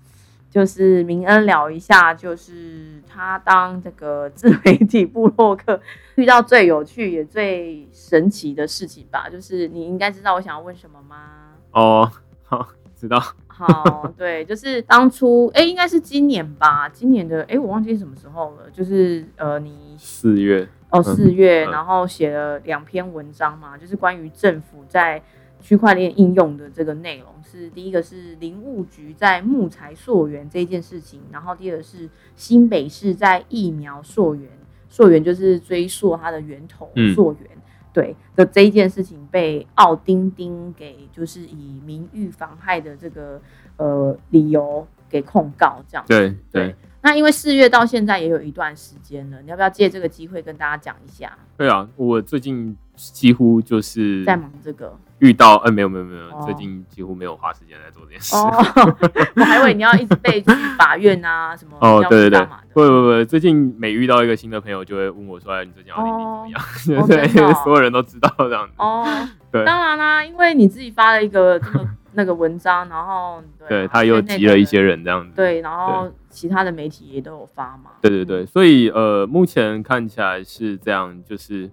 [0.50, 5.80] 就是明恩聊一下，就是他当这个自媒体部落客
[6.16, 9.28] 遇到最有趣也最神奇的事情吧。
[9.30, 11.52] 就是你应该知道我想要问什么吗？
[11.70, 12.10] 哦，
[12.42, 12.66] 好，
[12.96, 13.22] 知道。
[13.56, 25.22] 好，对，就是当初，哎、应该是今年吧，今年的，哎、我忘记什么时候了，就是呃，你四月，哦，四月，嗯然后写了两篇文章嘛，就是关于政府在
[25.60, 27.28] 区块链应用的这个内容。
[27.44, 34.50] 是第一个是林务局在木材溯源这件事情，然后第二个是新北市在疫苗溯源，
[34.88, 37.50] 溯源就是追溯它的源头嗯溯源。
[37.94, 43.40] 对的这一件事情被奥丁丁给就是以名誉妨害的这个
[43.76, 51.38] 呃理由给控告，这样子对对那因为四月到现在也有一段时间了，你要不要借这个机会跟大家讲一下？
[51.56, 51.88] 对啊！
[51.96, 54.96] 我最近几乎就是在忙这个。
[55.20, 56.42] 遇到，哎，没有没有没有，哦。
[56.44, 58.36] 最近几乎没有花时间在做这件事。
[58.36, 58.50] 哦，
[59.36, 63.24] 我还以为你要一直被去法院啊什么哦，要对对对。
[63.24, 66.60] 最近每遇到一个新的朋友，就会问我说：“哎，你最近要领怎么样？”
[67.00, 67.26] 哦对，
[67.64, 68.74] 所有人都知道这样子。
[68.76, 69.06] 哦，
[69.50, 69.64] 对。
[69.64, 75.32] 当然啦、因为你自己发了一个这个那个文章，然后对他又集了一些人这样子。
[75.36, 81.70] 对，然后其他的媒体也都有发嘛，对对对，所以呃，目前看起来是这样，就是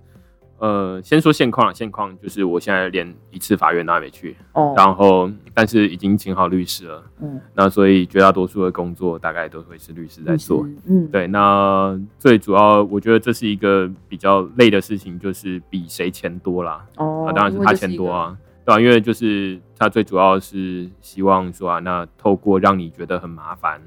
[0.62, 10.64] 呃，先说现况啊，现况就是我现在连一次法院都还没去，哦，然后但是已经请好律师了，嗯，那所以绝大多数的工作大概都会是律师在做。
[10.88, 16.86] 嗯，对，那最主要我觉得这是一个比较累的事情，就是比谁钱多啦。
[16.98, 23.82] 哦啊，当然是他钱多，啊，对啊，因为就是他最主要是希望说啊，那透过让你觉得很麻烦，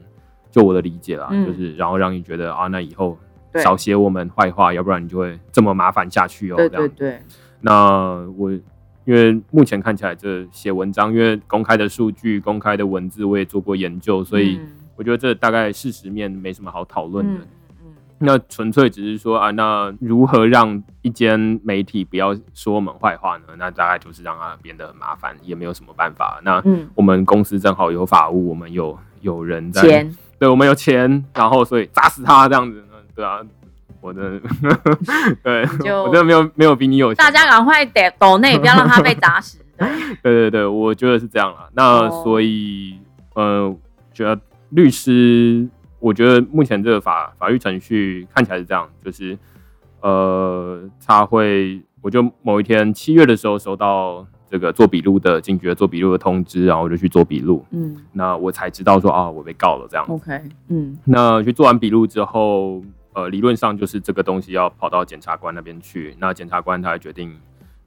[0.51, 6.57] 就我的理解啦，嗯就是然后让你觉得啊，那以后对少写我们坏话，要不然你就会这么麻烦下去哦。
[6.57, 7.23] 对这样对对，
[7.61, 8.51] 那我
[9.05, 17.33] 因为目前看起来这写文章，因为公开的数据、公开的文字我也做过研究，所以嗯我觉得这大概事实面没什么好讨论的。
[17.33, 17.51] 嗯嗯
[18.19, 23.45] 那纯粹只是说啊，那如何让一间媒体不要说我们坏话呢？
[23.59, 26.41] 那大概就是让它变得很麻烦，也没有什么办法。
[26.45, 33.41] 那嗯我们公司正好有法务，我们有有人嗯，在，钱，对我们有钱，然后所以砸死他这样子，嗯对啊，
[34.01, 34.41] 我的，
[35.43, 39.89] 对就我真的没有没有比你有钱，大家赶快得抖内，不要让他被砸死，对，
[40.23, 41.69] 对对对，我觉得是这样啦。
[41.73, 42.99] 那哦所以，
[43.35, 43.75] 呃，
[44.13, 44.39] 觉得
[44.71, 45.67] 律师，
[46.01, 49.39] 我觉得目前这个法法律程序看起来是这样，就是
[50.01, 60.13] 呃，他会，我就某一天七月的时候收到这个做笔录的警局的做笔录的通知，然后我就去做笔录，嗯那我才知道说啊，我被告了这样子。
[60.13, 62.83] ，OK，嗯那去做完笔录之后，
[63.15, 67.35] 呃，理论上就是这个东西要跑到检察官那边去，那检察官他会决定。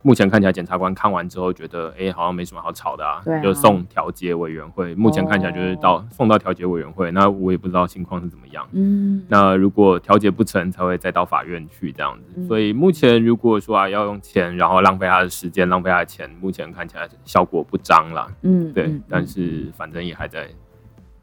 [0.04, 4.94] 目前看起来，检察官看完之后觉得，哎、好像没什么好吵的啊，啊就送调解委员会。
[4.96, 8.66] 目前看起来就是到、送到调解委员会，那我也不知道情况是怎么样。
[8.72, 12.24] 嗯，那如果调解不成，才会再到法院去这样子。
[12.38, 18.28] 嗯所以目前如果说啊要用钱，然后浪费他的时间，浪费他的钱，目前看起来效果不彰啦。
[18.42, 20.48] 对，嗯对但是反正也还在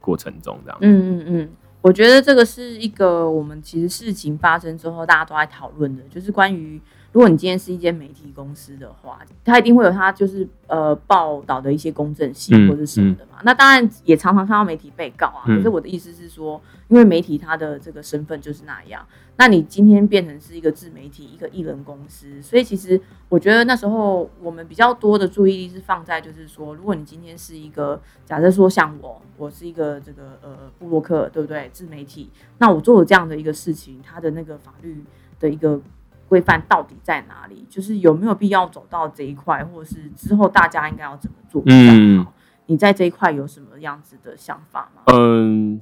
[0.00, 0.78] 过程中这样。
[0.82, 1.48] 嗯嗯嗯，
[1.84, 6.80] 我觉得这个是一个我们其实事情发生之后大家都在讨论的，就是关于
[7.14, 13.38] 如果你今天是一间媒体公司的话，它一定会有它就是呃报道的一些公正性嗯或者什么的嘛。
[13.44, 15.44] 那当然也常常看到媒体被告啊。
[15.46, 19.06] 嗯可是我的意思是说，因为媒体它的这个身份就是那样，
[19.36, 31.70] 那你今天变成是一个自媒体、一个艺人公司，所以其实我觉得那时候我们比较多的注意力是放在就是说，如果你今天是一个假设说像我，我是一个这个呃布洛克，对不对？
[31.72, 35.04] 自媒体，那我做了这样的一个事情，它的那个法律
[35.38, 35.80] 的一个
[36.28, 37.66] 规范到底在哪里？
[37.68, 41.62] 就是有没有必要走到这一块，或者是之后大家应该要怎么做？
[41.66, 42.26] 嗯
[42.66, 45.02] 你在这一块有什么样子的想法吗？
[45.12, 45.78] 嗯，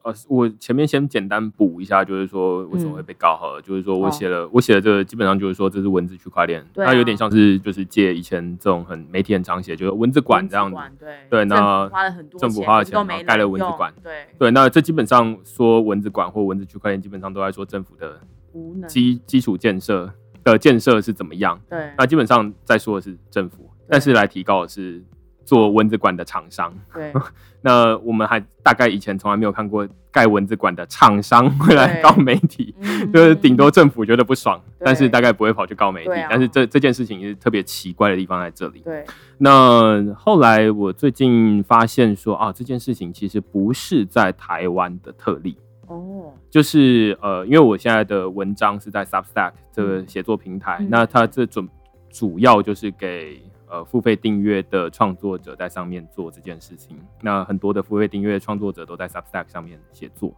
[0.00, 10.78] 呃，我前面先简单补一下，就是说为什么会被告好了，就是说我写了，我写的这个基本上就是说这是文字区块链，它有点像是就是借以前这种很媒体很常写，就是文字馆这样子。
[10.98, 18.18] 对对那政府花了很多政府花了钱盖了文字馆对，对，那这基本上说文字馆或文字区块链，基本上都在说政府的
[18.52, 20.12] 无能基基础建设
[20.44, 21.60] 的建设是怎么样。
[21.68, 25.02] 对那基本上在说的是政府，但是来提高的是
[25.44, 26.72] 做蚊子馆的厂商。
[26.92, 27.12] 对
[27.64, 36.26] 那我们还大概以前从来没有看过盖蚊子馆的厂商 会来告媒体，嗯就是顶多政府觉得不爽，但是大概不会跑去告媒体啊。
[36.28, 38.80] 但是这这件事情是特别奇怪的地方在这里。
[38.80, 39.04] 对
[39.38, 45.56] 那后来我最近发现说啊，这件事情其实不是在台湾的特例。
[45.86, 51.66] 哦就是呃，因为我现在的文章是在 Substack 这个写作平台，嗯那它这主
[52.10, 56.96] 主要就是给呃付费订阅的创作者在上面做这件事情。
[57.20, 60.32] 那很多的付费订阅创作者都在 Substack 上面写作。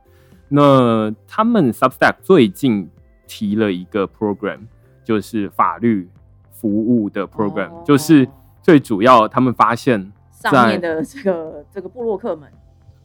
[0.48, 2.88] 那他们 Substack 最近
[3.26, 4.60] 提了一个 program，
[5.02, 6.08] 就是法律
[6.50, 8.28] 服务的 program，、哦就是
[8.62, 12.50] 最主要他们发现上面的这个这个布洛克们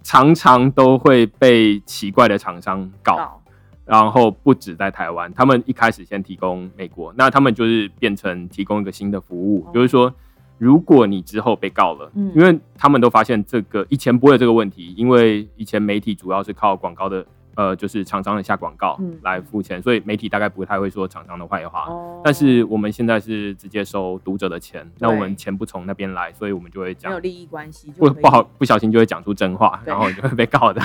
[0.09, 3.39] 常常都会被奇怪的厂商告。
[3.85, 9.71] 然后不止在台湾，他们一开始先提供美国，那他们就是变成提供一个新的服务，哦。
[9.71, 10.11] 就是说，
[10.57, 12.31] 如果你之后被告了，嗯。
[12.35, 17.23] 因为他们都发现这个以前不会有这个问题，因为以前媒体主要是靠广告的，
[17.59, 21.87] 呃，就是厂商的下广告嗯来付钱，所以媒体大概不太会说厂商的坏话。
[21.89, 30.81] 哦但是我们现在是直接收读者的钱，那我们钱不从那边来，所以我们就会讲没有利益关系，就不不好，不小心就会讲出真话，然后就会被告的。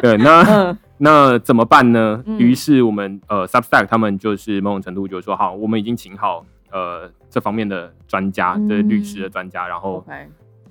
[0.00, 0.42] 对，那。
[0.42, 2.22] 嗯那怎么办呢？
[2.24, 10.02] 嗯于是我们呃，Substack 他们就是某种程度就是说，好，我们已经请好呃这方面的专家，嗯这、律师的专家，然后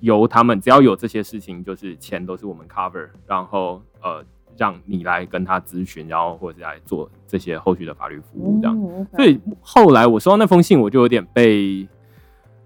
[0.00, 4.20] 由他们只要有这些事情，就是钱都是我们 cover，然后呃
[4.56, 9.06] 让你来跟他咨询，然后或者是来做这些后续的法律服务这样。
[9.14, 11.86] 所以后来我收到那封信，我就有点被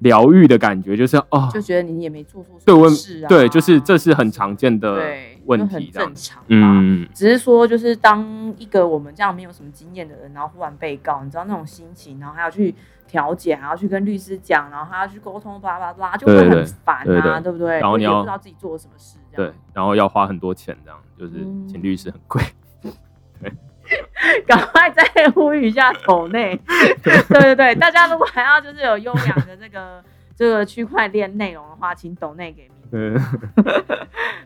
[0.00, 6.14] 疗愈的感觉，就是哦，就觉得你也没做错什么事啊，对，就是这是很常见的对问题，正。
[6.14, 6.46] 常吧。
[6.48, 12.74] 嗯，只是说，就是当一个我们这样没有什么经验的人，然后忽然被告，你知道那种心情，然后还要去
[13.06, 17.78] 调解，还要去跟律师讲，然后还要去沟通，巴拉巴拉，就会很烦对啊，对对不对？
[17.78, 22.42] 然后你也不知道自己做了什么事，这对样。，然后要花很多钱，这样就是嗯请律师很贵。
[24.46, 26.56] 赶快再呼吁一下抖内，
[27.02, 30.02] 对对对，大家如果还要就是有优良的这个
[30.36, 32.70] 这个区块链内容的话，请抖内给你。
[32.90, 33.14] 对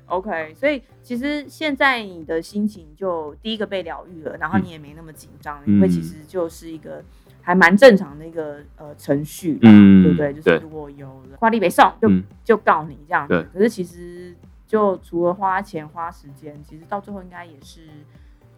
[0.07, 7.03] ，OK，所以其实现在你的心情就第一个被疗愈了，然后嗯你也没那么紧张，嗯因为其实就是一个
[7.43, 10.33] 还蛮正常的一个呃程序啦，嗯对不对？
[10.33, 13.43] 就是如果有了花力北送，就、嗯就告你这样子对。
[13.53, 14.24] 可是其实
[14.67, 17.83] 就除了花钱花时间，其实到最后应该也是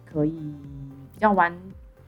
[0.05, 0.31] 可以
[1.13, 1.55] 比较完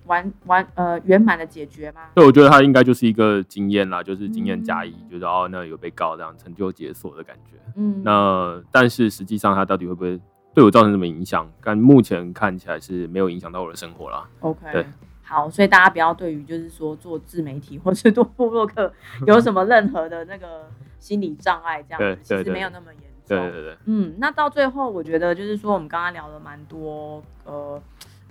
[0.06, 2.02] 完完呃圆满的解决嘛。
[2.16, 7.58] 对，我觉得他应该就是一个经验啦，就是经验加一，嗯就是哦，那有被告这样成就解锁的感觉。
[7.76, 10.20] 嗯，那但是实际上他到底会不会
[10.54, 11.48] 对我造成什么影响？
[11.64, 14.28] 但目前看起来是没有影响到我的生活啦。
[14.40, 14.86] OK，对
[15.22, 18.92] 好，所以大家不要对于就是说做自媒体或是做部落客
[19.28, 23.09] 有什么任何的那个心理障碍，这样子其实没有那么严重。
[23.38, 27.82] 对对对，嗯，那到最后，我觉得就是说，我们刚刚聊了蛮多，呃，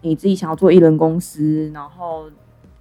[0.03, 2.28] 你自己想要做艺人公司，然后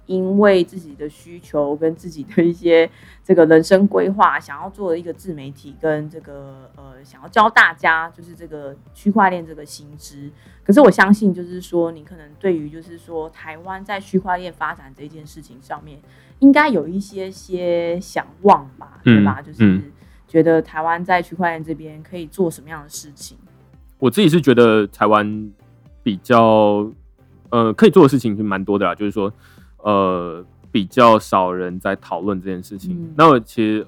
[0.06, 2.90] 因为自己的需求跟自己的一些
[3.22, 10.30] 这个人生规划，想要做一个自媒体，跟这个呃，想要教大家就是这个区块链这个新知。
[10.64, 15.98] 可是我相信，就是说，你可能对于就是说台湾在区块链发展这件事情上面，
[16.40, 19.40] 应该有一些些想望吧，对吧？
[19.40, 19.82] 嗯就是嗯
[20.28, 23.36] 觉得台湾在区块链这边可以做什么样的事情？
[23.98, 25.50] 我自己是觉得台湾
[26.04, 26.88] 比较
[27.50, 29.32] 呃可以做的事情是蛮多的啦，就是说
[29.78, 32.94] 呃比较少人在讨论这件事情。
[32.94, 33.84] 嗯那我其实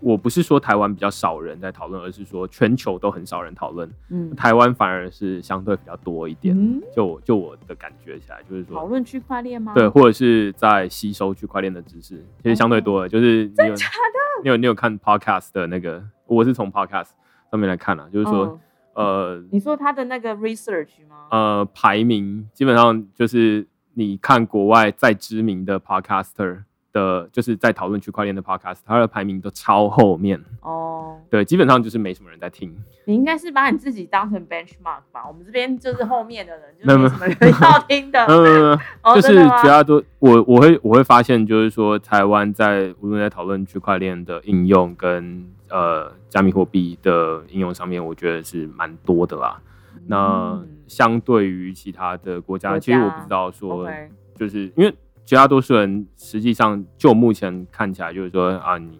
[0.00, 6.56] 我不是说台湾比较少人在讨论，而是说全球都很少人讨论，嗯台湾反而是相对比较多一点。
[6.56, 9.74] 嗯，就我就我的感觉起来，就是说，讨论区块链吗？
[9.74, 13.08] 对，或者是在吸收区块链的知识，其实相对多的。
[13.08, 14.42] 就是你有哦假的？
[14.44, 17.10] 你有你有看 podcast 的那个，我是从 podcast
[17.50, 18.60] 上面来看啊，就是说，嗯
[18.94, 21.26] 呃你说他的那个 research 吗？
[21.30, 26.62] 呃，排名基本上就是你看国外再知名的 podcaster
[26.92, 30.42] 的，就是在讨论区块链的 podcast，它的排名都超后面。
[30.62, 32.74] 哦，对，基本上就是没什么人在听。
[33.04, 35.26] 你应该是把你自己当成 benchmark 吧？
[35.26, 38.24] 我们这边就是后面的人，就没有没什么人要听的。
[38.26, 49.60] 嗯，哦就是绝大多我我会我会发现，就是说台湾在无论在讨论区块链的应用跟呃加密货币的应用上面，我觉得是蛮多的啦。
[50.06, 53.86] 那嗯相对于其他的国家，国其实我不知道说
[54.34, 54.94] 就是因为
[55.28, 58.98] 绝大多数人实际上就目前看起来，就是说啊，你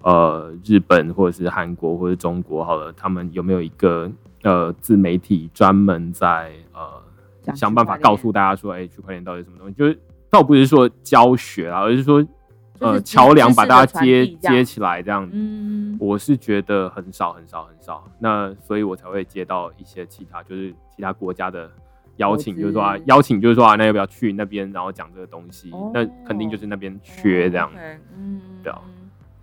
[0.00, 4.10] 呃日本或者是韩国或者中国好了，他们有没有一个
[4.42, 9.74] 呃自媒体专门在呃想办法告诉大家说，哎、区块链到底是什么东西？
[9.74, 9.96] 就是
[10.28, 12.26] 倒不是说教学啊，而是说
[12.80, 15.30] 呃桥梁把大家接接起来这样子。
[15.36, 21.70] 嗯，我是觉得很少很少很少，那所以我才会接到一些其他就是其他国家的
[22.16, 25.70] 邀请，就是说啊，邀请就是说啊，那要不要去那边，然后讲这个东西？
[25.72, 28.80] 哦那肯定就是那边缺这样，哦，OK，嗯，对啊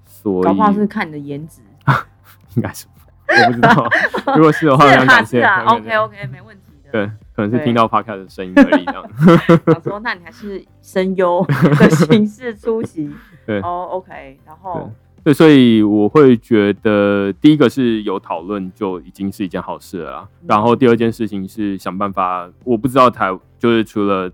[0.05, 1.61] 所搞以不好是看你的颜值。
[2.55, 2.87] 应该是
[3.27, 3.87] 我不知道，
[4.35, 5.43] 如果是的话，非常感谢。
[5.43, 6.91] ，OK OK，没问题的。
[6.91, 7.05] 对，
[7.35, 9.09] 可能是对听到 podcast 的声音而已这样。
[9.71, 13.13] 想说，那你还是声优的形式出席。
[13.45, 14.91] 对哦，OK，然后
[15.23, 24.31] 对，所以我会觉得第一个是有讨论就已经是一件好事了然后第二件事情是想办法，我不知道台就是除了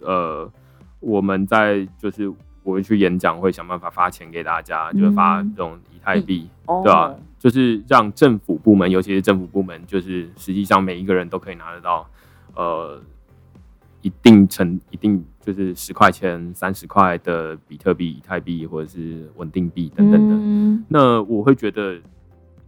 [0.00, 0.50] 呃
[1.00, 2.28] 我们在就是
[2.62, 5.52] 我会去演讲会想办法发钱给大家，就是发嗯。
[5.56, 12.06] 这种以太币，哦，对吧、就是让政府部门，尤其是政府部门，就是实际上每一个人都可以拿得到，
[12.54, 13.00] 呃，
[14.02, 20.34] 一定成一定就是十块钱、三十块的比特币、以太币或者是稳定币等等的。
[20.34, 22.00] 嗯那我会觉得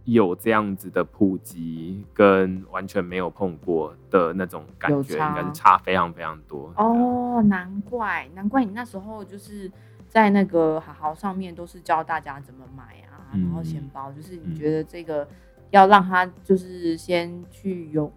[0.05, 6.73] 有这样子的普及，跟完全没有碰过的那种感觉，应该是差非常非常多。
[6.75, 9.71] 哦，难怪，难怪你那时候就是
[10.09, 15.27] 在那个好好上面都是教大家怎么买啊，嗯然后钱包，就是你嗯觉得这个
[15.71, 18.11] 要让他就是先去有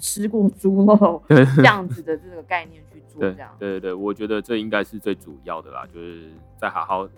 [0.00, 1.44] 吃过猪肉对。
[1.56, 7.08] 这样子的这个概念去做，对这样，对对对，我觉得这应该是最主要的啦，就是在好好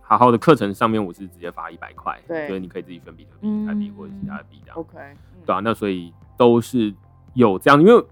[0.00, 5.16] 好好的课程上面，我是直接发一百块，对就是你可以自己选比特币、以太币或者其他的币这样，OK，嗯。
[5.46, 6.92] 对啊，那所以都是
[7.34, 8.04] 有这样，因为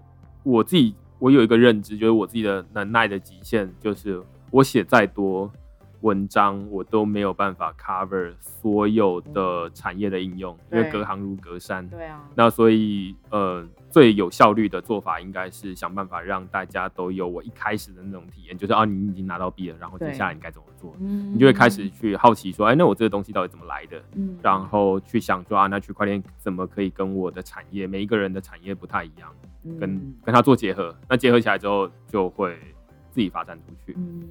[0.43, 5.51] 我自己我有一个认知，就是我自己的能耐的极限，就是我写再多
[6.01, 11.87] 文章，我都没有办法 cover 所有的产业的应用，因为隔行如隔山。
[11.89, 24.01] 对啊，那所以呃，最有效率的做法应该是想办法让大家都有我一开始的那种体验，就是啊，你已经拿到币了，然后接下来你该怎么做，嗯你就会开始去好奇说，哎，那我这个东西到底怎么来的？
[24.15, 29.31] 嗯然后去想说啊，那区块链怎么可以跟我的产业，每一个人的产业不太一样，
[29.79, 30.95] 跟嗯跟它做结合。
[31.07, 32.57] 那结合起来之后，就会
[33.11, 33.93] 自己发展出去。
[33.97, 34.23] 嗯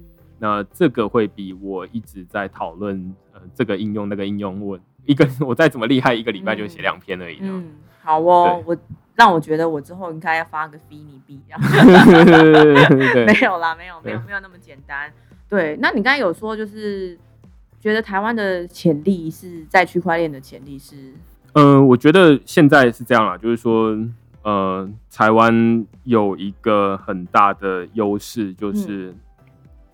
[0.43, 7.37] 那这个会比我一直在讨论呃这个应用那个应用，我一个 我再怎么厉害，一个礼拜就写两篇而已。
[7.41, 8.75] 嗯，好哦，我
[9.13, 11.61] 让我觉得我之后应该要发个虚拟币， 这样
[13.27, 15.13] 没有啦，没有没有对没有那么简单。
[15.47, 17.15] 对，那你刚才有说就是
[17.79, 21.13] 觉得台湾的潜力是在区块链的潜力是，
[21.53, 23.95] 嗯，我觉得现在是这样啦，就是说，
[24.41, 29.13] 呃，台湾有一个很大的优势，就是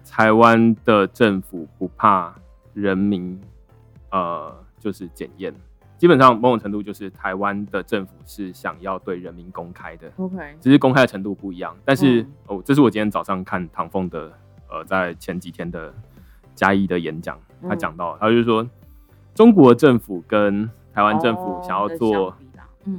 [0.09, 2.33] 台湾的政府不怕
[2.73, 3.39] 人民，
[4.11, 5.53] 呃，就是检验。
[5.97, 11.75] 基本上某种程度就是台湾的政府是想要对人民公开的，OK，只是公开的程度不一样。
[11.83, 12.31] 但是、嗯。
[12.47, 14.31] 哦，这是我今天早上看唐凤的，
[14.69, 15.91] 呃，在前几天的
[16.53, 18.67] 嘉义的演讲，他嗯讲到，他就是说，
[19.33, 22.37] 中国政府跟台湾政府哦想要做、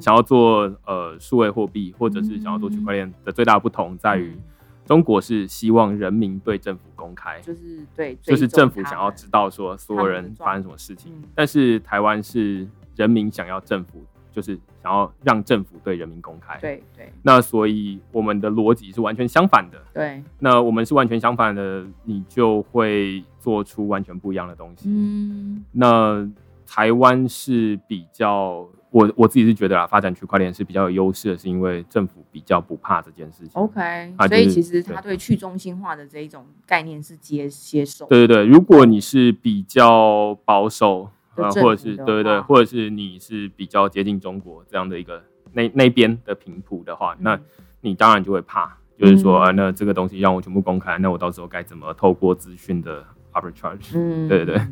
[0.00, 4.42] 想要做呃数位货币，或者是想要做区块链的最大不同在于，嗯
[4.88, 12.66] 中国是希望人民对政府公开，就是对，就是政府想要知道说所有人发生什么事情，嗯但是台湾是
[12.96, 16.58] 人民想要政府，就是想要让政府对人民公开。
[16.58, 19.78] 对对那所以我们的逻辑是完全相反的。
[19.92, 24.88] 对，那我们是完全相反的，你就会做出完全不一样的东西。
[24.88, 26.26] 嗯那
[26.66, 33.50] 台湾是比较，我我自己是觉得啊，发展区块链是比较有优势的，是因为政府比较不怕这件事情。
[33.54, 33.80] OK，
[34.16, 35.12] 啊就是所以其实他对。
[35.12, 45.22] 对去中心化的这一种概念是接接受，对对对，如果你是比较保守，呃，或者是对对对，或者是你是比较接近中国这样的一个
[45.52, 47.42] 那那边的频谱的话，那嗯。
[47.80, 49.42] 你当然就会怕，就是说，嗯。
[49.42, 54.66] 啊，那这个东西让我全部公开，那我到时候该怎么透过资讯的 arbitrage 嗯，对对对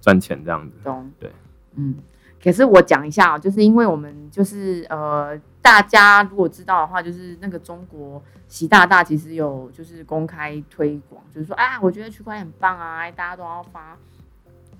[0.00, 0.76] 赚钱这样子？
[0.84, 1.30] 懂，对，
[1.74, 1.96] 嗯。
[2.42, 13.96] 可是我讲一下啊，就是因为我们就是呃，大家如果知道的话，就是那个中国习大大其实有就是公开推广，就是说啊，我觉得区块链很棒啊，大家都要发，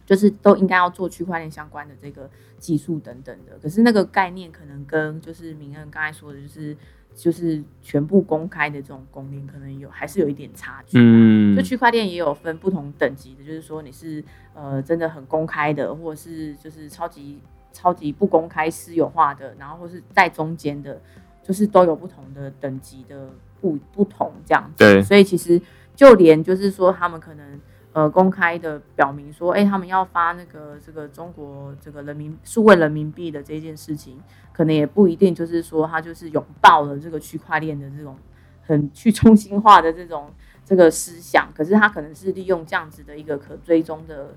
[0.05, 3.57] 就是都应该要做区块链相关的这个技术等等的。
[3.63, 6.77] 可是那个概念可能跟就是明恩刚才说的，就是
[7.15, 10.99] 就是全部公开的这种公链，可能有还是有一点差距。
[10.99, 17.39] 嗯就区块链也有分不同等级的，就是说你是呃真的很公开的，或者是就是超级
[17.73, 21.01] 超级不公开私有化的，然后或是在中间的，
[21.43, 23.29] 就是都有不同的等级的
[23.61, 24.79] 不不同这样子。
[24.79, 25.61] 对所以其实
[25.95, 27.52] 就连就是说他们可能
[27.93, 34.21] 呃公开的表明说，哎、他们要发那个这个中国这个人民数位人民币的这件事情，
[34.53, 38.17] 可能也不一定就是说他就是拥抱了这个区块链的这种
[38.63, 40.33] 很去中心化的这种
[40.65, 44.35] 这个思想，可是他可能是利用这样子的一个可追踪的。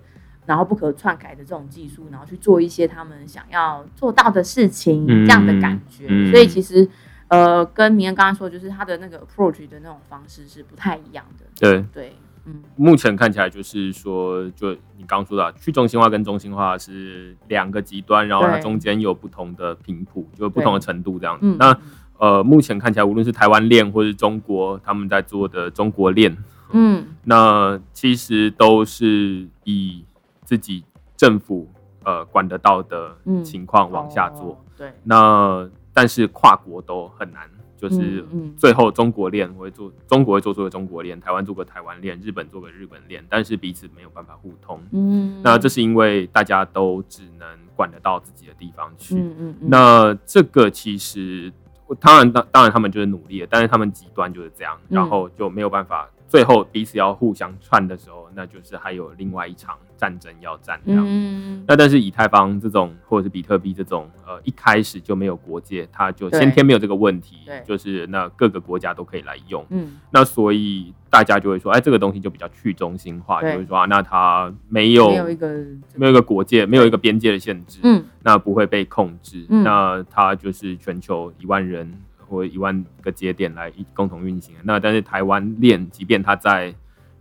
[0.48, 6.06] 然后不可篡改的这种技术，然后去做一些他们想要做到的事情，嗯这样的感觉。
[6.08, 6.88] 嗯所以其实，
[7.30, 11.46] 呃，跟明恩刚刚说，就是他的那个 approach 的那种方式是不太一样的。
[11.60, 12.16] 对，对，
[12.46, 12.62] 嗯。
[12.76, 21.46] 目前看起来就是说，就你刚刚说的啊，去中心化跟中心化是两个极端，然后它中间有不同的频谱，就不同的程度这样子。
[21.46, 21.78] 嗯，那
[22.18, 26.36] 呃，目前看起来，无论是台湾链或是中国他们在做的中国链，
[26.72, 27.06] 嗯。
[27.24, 30.04] 那其实都是以
[30.44, 30.84] 自己
[31.18, 31.68] 政府
[32.04, 33.44] 呃管得到的嗯。
[33.44, 34.52] 情况往下做。
[34.52, 38.26] 哦对，那但是跨国都很难，就是
[38.58, 44.82] 最后中国链会做，中国会做出个中国链，台湾做个台湾链，日本做个日本链，但是彼此没有办法互通。
[44.92, 49.16] 嗯，那这是因为大家都只能管得到自己的地方去。
[49.16, 51.52] 嗯嗯嗯，那这个其实，
[52.00, 61.06] 当然当当然他们就是努力了，但是他们极端就是这样，嗯然后就没有办法，最后彼此要互相串的时候，那就是还有另外一场战争要战这样。
[61.08, 61.64] 嗯。
[61.68, 69.66] 那但是以太坊这种或者是比特币这种，呃，一开始就没有国界，它就先天没有这个问题，就是那各个国家都可以来用。
[69.70, 69.98] 嗯。
[70.12, 75.48] 那所以大家就会说，哎，这个东西就比较去中心化，就对会说啊，那它没有没有一个
[75.96, 78.04] 没有一个国界，没有一个边界的限制，嗯。
[78.24, 79.64] 那不会被控制，嗯。
[79.64, 84.56] 那它就是全球一万人或一万个节点来一共同运行。
[84.64, 86.74] 那但是台湾链，即便它在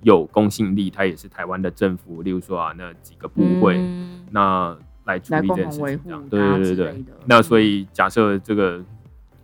[0.02, 6.28] 有公信力，它也是台湾的政府，例如说啊，那几个部会，嗯那来处理这件事情这样。
[6.28, 7.04] 对对对对。
[7.26, 8.82] 那所以假设这个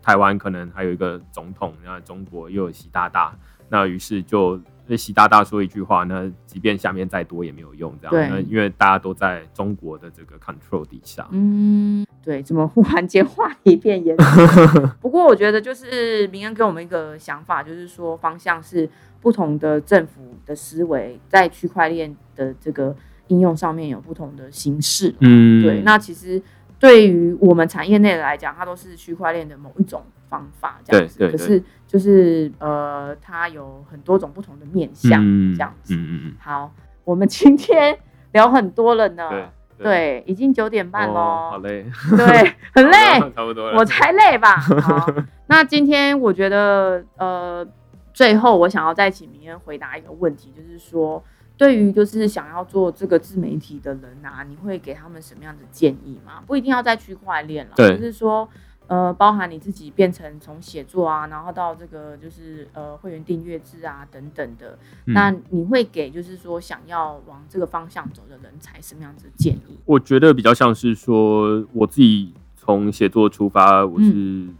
[0.02, 3.34] 台湾可能还有一个总统，那中国又有习大大，
[3.70, 8.30] 那于是就那习大大说一句话，那即便下面再多也没有用，这样。
[8.30, 11.26] 那因为大家都在中国的这个 control 底下。
[11.30, 14.86] 嗯，对，怎么忽然间话题变严肃？
[15.00, 18.90] 不过我觉得就是明恩给我们一个想法，就是说方向是
[19.20, 22.96] 不同的政府的思维在区块链的这个
[23.28, 25.14] 应用上面有不同的形式。
[25.20, 26.42] 嗯对，那其实
[26.80, 31.18] 对于我们产业内来讲，它都是区块链的某一种方法这样子。
[31.18, 35.94] 对对可是就是呃，它有很多种不同的面向、嗯这样子。
[35.94, 36.72] 嗯嗯好，
[37.04, 37.98] 我们今天
[38.32, 39.28] 聊很多了呢。
[39.30, 41.14] 嗯，对对，已经九点半喽。
[41.14, 41.84] 哦好累，
[42.16, 43.76] 对，很累，差不多了。
[43.78, 44.56] 我才累吧。
[44.56, 45.06] 好，
[45.48, 47.66] 那今天我觉得，呃，
[48.14, 51.22] 最后我想要再请明恩回答一个问题，就是说，
[51.60, 56.42] 对于就是想要做这个自媒体的人啊，你会给他们什么样的建议吗？
[56.46, 58.48] 不一定要在区块链了，对就是说。
[58.86, 69.78] 呃，包含你自己变成从写作啊，然后到这个就是呃会员订阅制啊等等的，嗯那你会给就是说想要往这个方向走的人才什么样子的建议？
[69.84, 74.56] 我觉得比较像是说，我自己从写作出发，我是嗯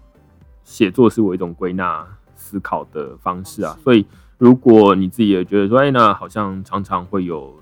[0.62, 4.06] 写作是我一种归纳思考的方式啊所以，
[4.40, 7.54] 如果你自己也觉得说，哎，那好像常常会有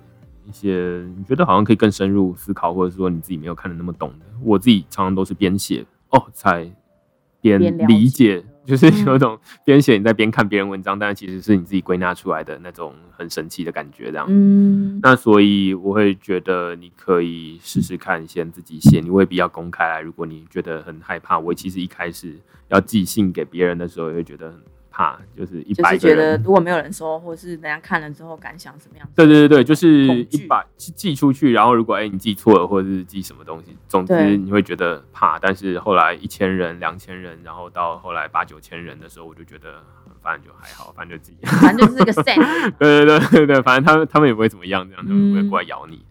[0.48, 6.70] 一些你觉得好像可以更深入思考，或者说你自己没有看的那么懂的，我自己常常都是边写哦才
[7.40, 14.26] 边理解解，就是嗯有一种边写你在边看别人文章，但是其实是你自己归纳出来的那种很神奇的感觉，这样。
[14.28, 20.00] 嗯，那所以我会觉得你可以试试看，先自己写，你未必要公开来。
[20.00, 24.60] 如果你觉得很害怕，我其实一开始要寄信给别人的时候，也会觉得很
[24.99, 26.36] 怕，就是一就是觉得。
[26.38, 29.12] 如果没有人收，或是人家看了之后感想什么样子？
[29.14, 35.39] 对对对对，就是一百寄寄出去，然后如果哎、你寄错了，或者是寄什么东西，总之你会觉得怕。
[35.39, 39.81] 但是后来一千人、两千人，然后到后来八九千人的时候，我就觉得
[40.20, 42.70] 反正就还好，反正就自己，反正就是个 sense。
[42.78, 46.05] 对对对对对，反正他们他们也不会怎么样，这样他们不会过来咬你。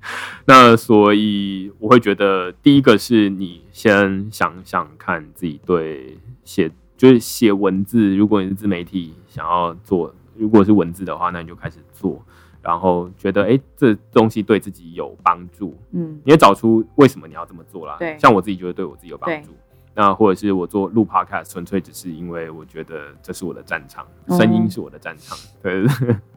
[0.45, 12.21] 那所以我会觉得，第一个是你先想想看自己对写，就是写文字，如果你是自媒体想要做，如果是文字的话，那你就开始做。
[12.59, 17.95] 然后觉得哎，这东西对自己有帮助，嗯，你也找出为什么你要这么做啦。
[17.97, 19.51] 对，像我自己觉得对我自己有帮助。
[19.93, 25.37] 那或者是我做录 podcast，纯粹只是因为我觉得这是我的战场，声音是我的战场。
[25.63, 25.85] 对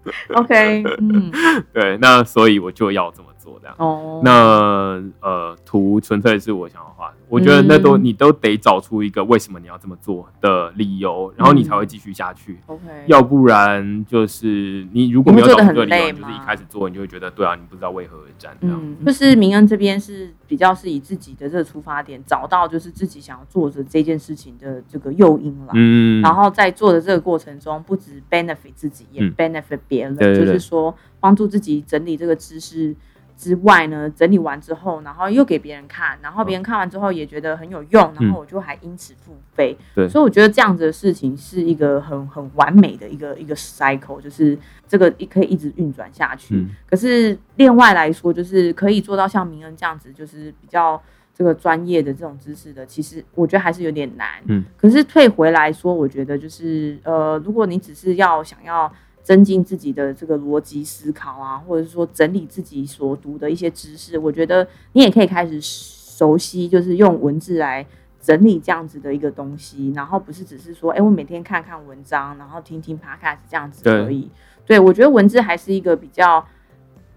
[0.35, 1.31] OK，嗯，
[1.73, 3.75] 对，那所以我就要这么做这样。
[3.79, 7.13] 哦，那呃，图纯粹是我想要画。
[7.29, 12.59] 我觉得那都你都得找出一个为什么你要这么做的理由，然后你才会继续下去。
[12.67, 18.57] OK，要不然就是你如果没有找出个理由，就是一开始做你就会觉得对啊，你不知道为何而战。
[18.63, 25.73] 嗯，就是明恩这边是比较是以自己的这个出发点，找到就是自己想要做的这件事情的这个诱因了。
[25.75, 32.97] 嗯，然后在做的这个过程中，不止 benefit 自己，也 benefit 别人，就是说帮助自己整理这个知识。
[33.41, 39.75] 之外呢，整理完之后，然后又给别人看，然后别人看完之后也觉得很有用，然后我就还因此付费。
[39.95, 46.67] 对，所以我觉得这样子的事情是一个很很完美的一个一个 cycle，就是这个一可以一直运转下去。
[46.87, 51.03] 可是另外来说，就是可以做到像明恩这样子，就是比较
[51.35, 54.29] 这个专业的这种知识的，其实我觉得还是有点难。
[54.49, 58.93] 嗯，可是退回来说，我觉得就是呃，如果你只是要想要。
[59.23, 67.87] 增进自己的这个逻辑思考啊，或者是说整理自己所读的一些知识，我觉得你也可以开始熟悉，就是用文字来
[68.21, 74.29] 整理这样子的一个东西，然后不是只是说，哎，我每天看看文章，然后听听 podcast 这样子而已。
[74.67, 76.45] 对，我觉得文字还是一个比较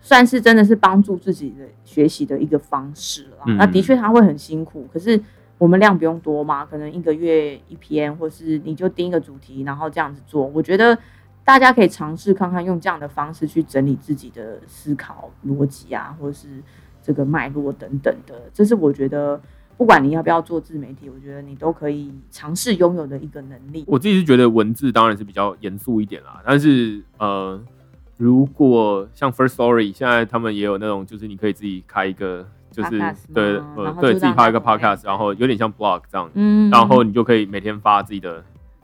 [0.01, 3.55] 算是真的是帮助自己的学习的一个方式了。
[3.57, 5.19] 那的确他会很辛苦，可是
[5.57, 10.97] 我们量不用多嘛，可能一个月一篇，或是你就定一个主题，然后这样子做，我觉得。
[11.45, 16.47] 大家可以尝试看看，用这样的方式去整理自己的思考逻辑啊，或者是
[17.01, 18.49] 这个脉络等等的。
[18.53, 19.41] 这是我觉得，
[19.77, 23.83] 不管你要不要做自媒体，我觉得你都可以尝试拥有的一个能力。
[23.87, 27.61] 我自己是觉得文字当然是比较严肃一点啦，但是呃，
[28.15, 32.91] 如果像 First Story 现在他们也有那种，就是你可以自己开一个，就是
[33.33, 38.41] 对呃对自己拍一个 Podcast，然后有点像 Blog 这样，嗯，然后你就可以每天发自己的。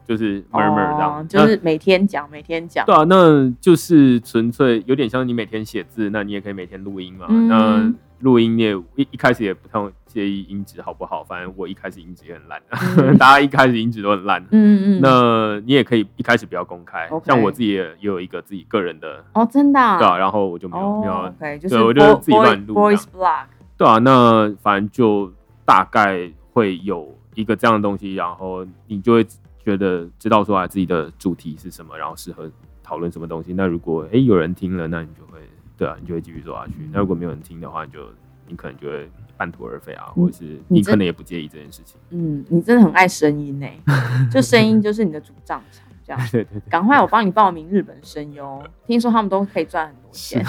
[0.10, 2.84] 就是 murmur 这样，就是每天讲，每天讲。
[2.84, 7.28] 对啊，那就是纯粹有点像你每天写字，那你也可以每天录音嘛。
[7.28, 12.60] 那录音你也一一开始也不太介意音质好不好，反正我一开始音质也很烂，
[13.20, 14.44] 大家一开始音质都很烂。
[14.50, 15.00] 嗯嗯。
[15.00, 19.80] 那你也可以一开始不要公开，像我自己也有一个自己个人的哦，真的。
[20.00, 22.74] 对啊，然后我就没有没有，OK，就是我就自己乱录。
[22.74, 23.44] Voice block。
[23.78, 25.32] 对啊，那反正就
[25.66, 29.28] 大概会有一个这样的东西，然后你就会。
[29.64, 32.50] 觉得知道说啊自己的主题是什么，然后适合
[32.82, 33.54] 讨论什么东西。
[33.54, 35.40] 那如果哎有人听了，那你就会
[35.78, 36.74] 对啊，你就会继续做下去。
[36.92, 38.00] 那如果没有人听的话，你就
[38.48, 42.00] 你可能就会半途而废啊，或者是你可能也不介意这件事情。
[42.10, 43.68] 嗯，你真的很爱声音呢，
[44.32, 45.86] 就声音就是你的主战场。
[46.04, 50.44] 这样 对对，赶快我帮你报名日本声优，听说他们都可以赚很多钱。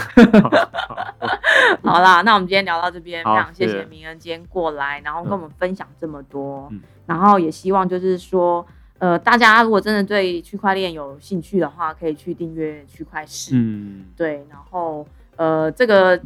[1.85, 6.73] 好啦，那我们今天聊到这边，非常谢谢明恩今天过来，然后跟我们分享这么多，
[7.05, 8.67] 然后也希望就是说。
[9.01, 13.57] 呃，大家如果真的对区块链有兴趣的话，可以去订阅区块市。
[13.57, 14.47] 嗯，对。
[14.49, 15.05] 然后，
[15.37, 16.21] 呃，这个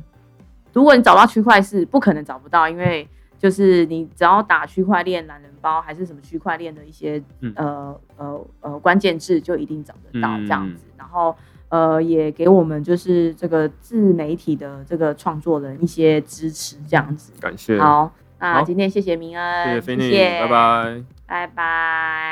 [0.72, 7.22] 如果你找到区块市，不可能找不到，因为就是你只要打区块链懒人包，还是什么区块链的一些
[7.54, 10.84] 呃呃呃关键字，就一定找得到这样子。
[10.96, 11.36] 然后，
[11.68, 17.32] 呃，也给我们就是这个自媒体的这个创作人一些支持，这样子。
[17.40, 17.78] 感谢。
[17.78, 22.24] 好，那今天谢谢明恩，谢谢，拜拜，拜拜。